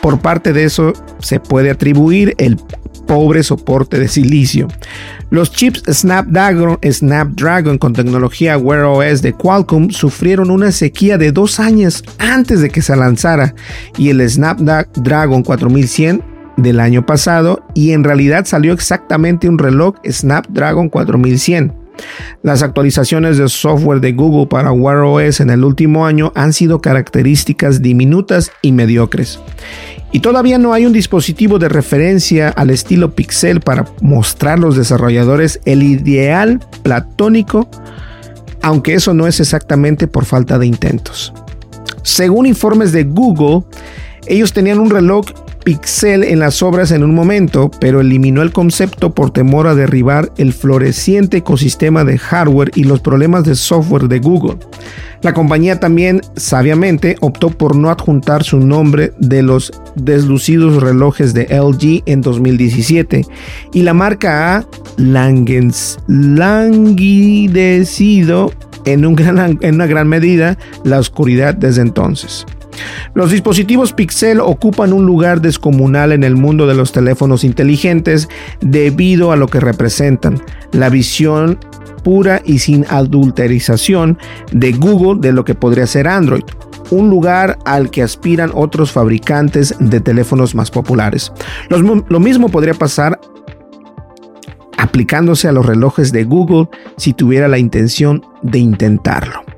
Por 0.00 0.20
parte 0.20 0.52
de 0.52 0.64
eso, 0.64 0.92
se 1.18 1.40
puede 1.40 1.70
atribuir 1.70 2.34
el 2.38 2.58
pobre 3.06 3.42
soporte 3.42 3.98
de 3.98 4.08
silicio. 4.08 4.68
Los 5.30 5.50
chips 5.52 5.82
Snapdragon, 5.90 6.78
Snapdragon 6.84 7.78
con 7.78 7.92
tecnología 7.92 8.56
Wear 8.56 8.84
OS 8.84 9.22
de 9.22 9.32
Qualcomm 9.32 9.90
sufrieron 9.90 10.50
una 10.50 10.72
sequía 10.72 11.18
de 11.18 11.32
dos 11.32 11.60
años 11.60 12.04
antes 12.18 12.60
de 12.60 12.70
que 12.70 12.82
se 12.82 12.96
lanzara 12.96 13.54
y 13.98 14.10
el 14.10 14.28
Snapdragon 14.28 15.42
4100 15.42 16.33
del 16.56 16.80
año 16.80 17.06
pasado 17.06 17.64
y 17.74 17.92
en 17.92 18.04
realidad 18.04 18.44
salió 18.44 18.72
exactamente 18.72 19.48
un 19.48 19.58
reloj 19.58 19.96
Snapdragon 20.08 20.88
4100. 20.88 21.84
Las 22.42 22.62
actualizaciones 22.62 23.38
de 23.38 23.48
software 23.48 24.00
de 24.00 24.12
Google 24.12 24.46
para 24.46 24.72
Wear 24.72 24.98
OS 24.98 25.40
en 25.40 25.50
el 25.50 25.64
último 25.64 26.06
año 26.06 26.32
han 26.34 26.52
sido 26.52 26.80
características 26.80 27.82
diminutas 27.82 28.50
y 28.62 28.72
mediocres. 28.72 29.40
Y 30.12 30.20
todavía 30.20 30.58
no 30.58 30.72
hay 30.72 30.86
un 30.86 30.92
dispositivo 30.92 31.58
de 31.58 31.68
referencia 31.68 32.48
al 32.48 32.70
estilo 32.70 33.14
Pixel 33.14 33.60
para 33.60 33.86
mostrar 34.00 34.58
a 34.58 34.60
los 34.60 34.76
desarrolladores 34.76 35.60
el 35.64 35.82
ideal 35.82 36.60
platónico, 36.82 37.68
aunque 38.62 38.94
eso 38.94 39.12
no 39.12 39.26
es 39.26 39.40
exactamente 39.40 40.06
por 40.06 40.24
falta 40.24 40.58
de 40.58 40.66
intentos. 40.66 41.32
Según 42.02 42.46
informes 42.46 42.92
de 42.92 43.04
Google, 43.04 43.64
ellos 44.26 44.52
tenían 44.52 44.78
un 44.78 44.90
reloj 44.90 45.26
Pixel 45.64 46.22
en 46.24 46.38
las 46.40 46.62
obras 46.62 46.90
en 46.90 47.02
un 47.02 47.14
momento, 47.14 47.70
pero 47.80 48.02
eliminó 48.02 48.42
el 48.42 48.52
concepto 48.52 49.14
por 49.14 49.30
temor 49.30 49.66
a 49.66 49.74
derribar 49.74 50.30
el 50.36 50.52
floreciente 50.52 51.38
ecosistema 51.38 52.04
de 52.04 52.18
hardware 52.18 52.70
y 52.74 52.84
los 52.84 53.00
problemas 53.00 53.44
de 53.44 53.54
software 53.54 54.08
de 54.08 54.18
Google. 54.18 54.58
La 55.22 55.32
compañía 55.32 55.80
también, 55.80 56.20
sabiamente, 56.36 57.16
optó 57.20 57.48
por 57.48 57.76
no 57.76 57.88
adjuntar 57.88 58.44
su 58.44 58.60
nombre 58.60 59.14
de 59.18 59.40
los 59.42 59.72
deslucidos 59.94 60.82
relojes 60.82 61.32
de 61.32 61.44
LG 61.44 62.02
en 62.04 62.20
2017 62.20 63.24
y 63.72 63.82
la 63.82 63.94
marca 63.94 64.56
ha 64.56 64.66
languidecido 64.98 66.92
en, 68.84 69.04
en 69.04 69.74
una 69.74 69.86
gran 69.86 70.08
medida 70.08 70.58
la 70.84 70.98
oscuridad 70.98 71.54
desde 71.54 71.80
entonces. 71.80 72.44
Los 73.14 73.30
dispositivos 73.30 73.92
Pixel 73.92 74.40
ocupan 74.40 74.92
un 74.92 75.06
lugar 75.06 75.40
descomunal 75.40 76.12
en 76.12 76.24
el 76.24 76.36
mundo 76.36 76.66
de 76.66 76.74
los 76.74 76.92
teléfonos 76.92 77.44
inteligentes 77.44 78.28
debido 78.60 79.32
a 79.32 79.36
lo 79.36 79.48
que 79.48 79.60
representan, 79.60 80.40
la 80.72 80.88
visión 80.88 81.58
pura 82.02 82.42
y 82.44 82.58
sin 82.58 82.84
adulterización 82.88 84.18
de 84.52 84.72
Google 84.72 85.20
de 85.20 85.32
lo 85.32 85.44
que 85.44 85.54
podría 85.54 85.86
ser 85.86 86.06
Android, 86.06 86.44
un 86.90 87.08
lugar 87.08 87.58
al 87.64 87.90
que 87.90 88.02
aspiran 88.02 88.50
otros 88.54 88.92
fabricantes 88.92 89.74
de 89.80 90.00
teléfonos 90.00 90.54
más 90.54 90.70
populares. 90.70 91.32
lo 91.70 92.20
mismo 92.20 92.48
podría 92.48 92.74
pasar 92.74 93.18
aplicándose 94.84 95.48
a 95.48 95.52
los 95.52 95.64
relojes 95.64 96.12
de 96.12 96.24
Google 96.24 96.68
si 96.98 97.14
tuviera 97.14 97.48
la 97.48 97.58
intención 97.58 98.22
de 98.42 98.58
intentarlo. 98.58 99.53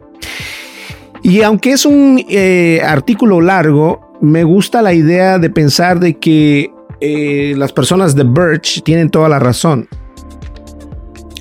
Y 1.26 1.42
aunque 1.42 1.72
es 1.72 1.84
un 1.84 2.24
eh, 2.28 2.80
artículo 2.84 3.40
largo, 3.40 4.16
me 4.20 4.44
gusta 4.44 4.80
la 4.80 4.94
idea 4.94 5.40
de 5.40 5.50
pensar 5.50 5.98
de 5.98 6.20
que 6.20 6.70
eh, 7.00 7.52
las 7.56 7.72
personas 7.72 8.14
de 8.14 8.22
Birch 8.22 8.84
tienen 8.84 9.10
toda 9.10 9.28
la 9.28 9.40
razón. 9.40 9.88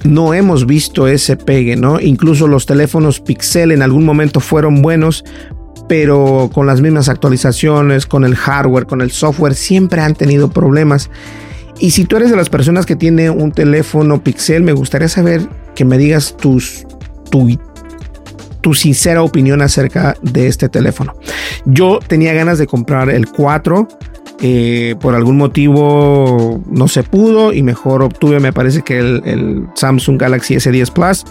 No 0.04 0.34
hemos 0.34 0.66
visto 0.66 1.08
ese 1.08 1.38
pegue, 1.38 1.76
¿no? 1.76 2.00
Incluso 2.00 2.48
los 2.48 2.66
teléfonos 2.66 3.20
Pixel 3.20 3.72
en 3.72 3.84
algún 3.84 4.06
momento 4.06 4.40
fueron 4.40 4.82
buenos, 4.82 5.24
pero 5.88 6.50
con 6.52 6.66
las 6.66 6.82
mismas 6.82 7.08
actualizaciones, 7.08 8.08
con 8.08 8.26
el 8.26 8.36
hardware, 8.36 8.88
con 8.88 9.02
el 9.02 9.12
software, 9.12 9.54
siempre 9.54 10.02
han 10.02 10.16
tenido 10.16 10.50
problemas. 10.50 11.12
Y 11.80 11.92
si 11.92 12.06
tú 12.06 12.16
eres 12.16 12.32
de 12.32 12.38
las 12.38 12.50
personas 12.50 12.88
que 12.88 12.96
tiene 12.96 13.30
un 13.30 13.52
teléfono 13.52 14.24
Pixel, 14.24 14.64
me 14.64 14.74
gustaría 14.74 15.10
saber 15.10 15.48
que 15.76 15.86
me 15.86 16.00
digas 16.00 16.36
tus, 16.38 16.88
tu, 17.30 17.56
tu 18.66 18.74
sincera 18.74 19.22
opinión 19.22 19.62
acerca 19.62 20.18
de 20.24 20.48
este 20.48 20.70
teléfono. 20.70 21.14
Yo 21.66 22.00
tenía 22.00 22.34
ganas 22.34 22.58
de 22.58 22.66
comprar 22.66 23.12
el 23.12 23.28
4. 23.28 23.88
Eh, 24.42 24.96
por 25.00 25.14
algún 25.14 25.38
motivo 25.38 26.64
no 26.68 26.88
se 26.88 27.04
pudo 27.04 27.54
y 27.54 27.62
mejor 27.62 28.02
obtuve 28.02 28.40
me 28.40 28.52
parece 28.52 28.82
que 28.82 28.98
el, 28.98 29.22
el 29.24 29.68
Samsung 29.76 30.20
Galaxy 30.20 30.56
S10 30.56 30.92
Plus 30.92 31.24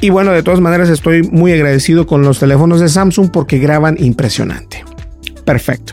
y 0.00 0.08
bueno 0.08 0.32
de 0.32 0.42
todas 0.42 0.60
maneras 0.60 0.88
estoy 0.88 1.24
muy 1.24 1.52
agradecido 1.52 2.06
con 2.06 2.22
los 2.22 2.38
teléfonos 2.38 2.80
de 2.80 2.88
Samsung 2.88 3.30
porque 3.30 3.58
graban 3.58 3.96
impresionante 3.98 4.82
perfecto 5.44 5.92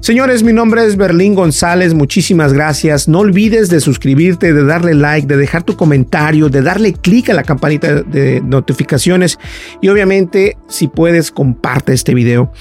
Señores, 0.00 0.42
mi 0.42 0.52
nombre 0.52 0.86
es 0.86 0.96
Berlín 0.96 1.34
González, 1.34 1.92
muchísimas 1.92 2.52
gracias. 2.52 3.08
No 3.08 3.18
olvides 3.18 3.68
de 3.68 3.80
suscribirte, 3.80 4.54
de 4.54 4.64
darle 4.64 4.94
like, 4.94 5.26
de 5.26 5.36
dejar 5.36 5.64
tu 5.64 5.76
comentario, 5.76 6.48
de 6.48 6.62
darle 6.62 6.92
clic 6.92 7.28
a 7.30 7.34
la 7.34 7.42
campanita 7.42 8.02
de 8.02 8.40
notificaciones 8.40 9.38
y 9.82 9.88
obviamente 9.88 10.56
si 10.68 10.88
puedes 10.88 11.30
comparte 11.30 11.92
este 11.92 12.14
video. 12.14 12.52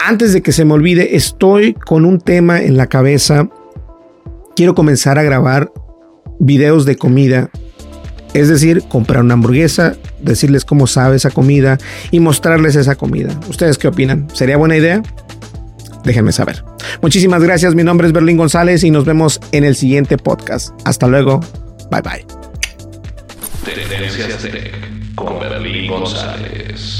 Antes 0.00 0.32
de 0.32 0.42
que 0.42 0.52
se 0.52 0.64
me 0.64 0.72
olvide, 0.72 1.16
estoy 1.16 1.74
con 1.74 2.04
un 2.04 2.18
tema 2.18 2.60
en 2.60 2.76
la 2.76 2.86
cabeza. 2.86 3.48
Quiero 4.56 4.74
comenzar 4.74 5.18
a 5.18 5.22
grabar 5.22 5.70
videos 6.40 6.86
de 6.86 6.96
comida 6.96 7.50
es 8.32 8.48
decir, 8.48 8.84
comprar 8.88 9.22
una 9.22 9.34
hamburguesa, 9.34 9.96
decirles 10.22 10.64
cómo 10.64 10.86
sabe 10.86 11.16
esa 11.16 11.30
comida 11.30 11.78
y 12.10 12.20
mostrarles 12.20 12.76
esa 12.76 12.94
comida. 12.94 13.38
¿Ustedes 13.48 13.76
qué 13.76 13.88
opinan? 13.88 14.28
¿Sería 14.32 14.56
buena 14.56 14.76
idea? 14.76 15.02
Déjenme 16.04 16.32
saber. 16.32 16.64
Muchísimas 17.02 17.42
gracias, 17.42 17.74
mi 17.74 17.82
nombre 17.82 18.06
es 18.06 18.12
Berlín 18.12 18.36
González 18.36 18.84
y 18.84 18.90
nos 18.90 19.04
vemos 19.04 19.40
en 19.52 19.64
el 19.64 19.76
siguiente 19.76 20.16
podcast. 20.18 20.70
Hasta 20.84 21.06
luego, 21.06 21.40
bye 21.90 22.02
bye. 22.02 22.26
con 25.14 25.40
Berlín 25.40 25.90
González. 25.90 26.99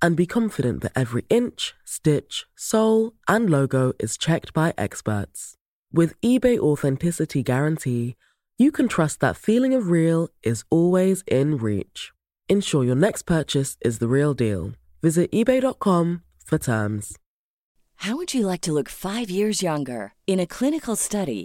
and 0.00 0.16
be 0.16 0.26
confident 0.26 0.82
that 0.82 0.92
every 0.96 1.24
inch, 1.28 1.74
stitch, 1.84 2.46
sole, 2.54 3.12
and 3.28 3.50
logo 3.50 3.92
is 3.98 4.16
checked 4.16 4.52
by 4.52 4.72
experts. 4.76 5.54
With 5.92 6.20
eBay 6.20 6.58
Authenticity 6.58 7.42
Guarantee, 7.42 8.16
you 8.58 8.72
can 8.72 8.88
trust 8.88 9.20
that 9.20 9.36
feeling 9.36 9.74
of 9.74 9.90
real 9.90 10.28
is 10.42 10.64
always 10.70 11.22
in 11.26 11.56
reach. 11.58 12.12
Ensure 12.48 12.84
your 12.84 12.94
next 12.94 13.22
purchase 13.22 13.76
is 13.80 13.98
the 13.98 14.08
real 14.08 14.34
deal. 14.34 14.72
Visit 15.02 15.30
eBay.com 15.32 16.22
for 16.44 16.58
terms. 16.58 17.16
How 18.00 18.16
would 18.16 18.34
you 18.34 18.46
like 18.46 18.60
to 18.62 18.72
look 18.72 18.88
five 18.88 19.30
years 19.30 19.62
younger? 19.62 20.12
In 20.26 20.38
a 20.38 20.46
clinical 20.46 20.96
study, 20.96 21.44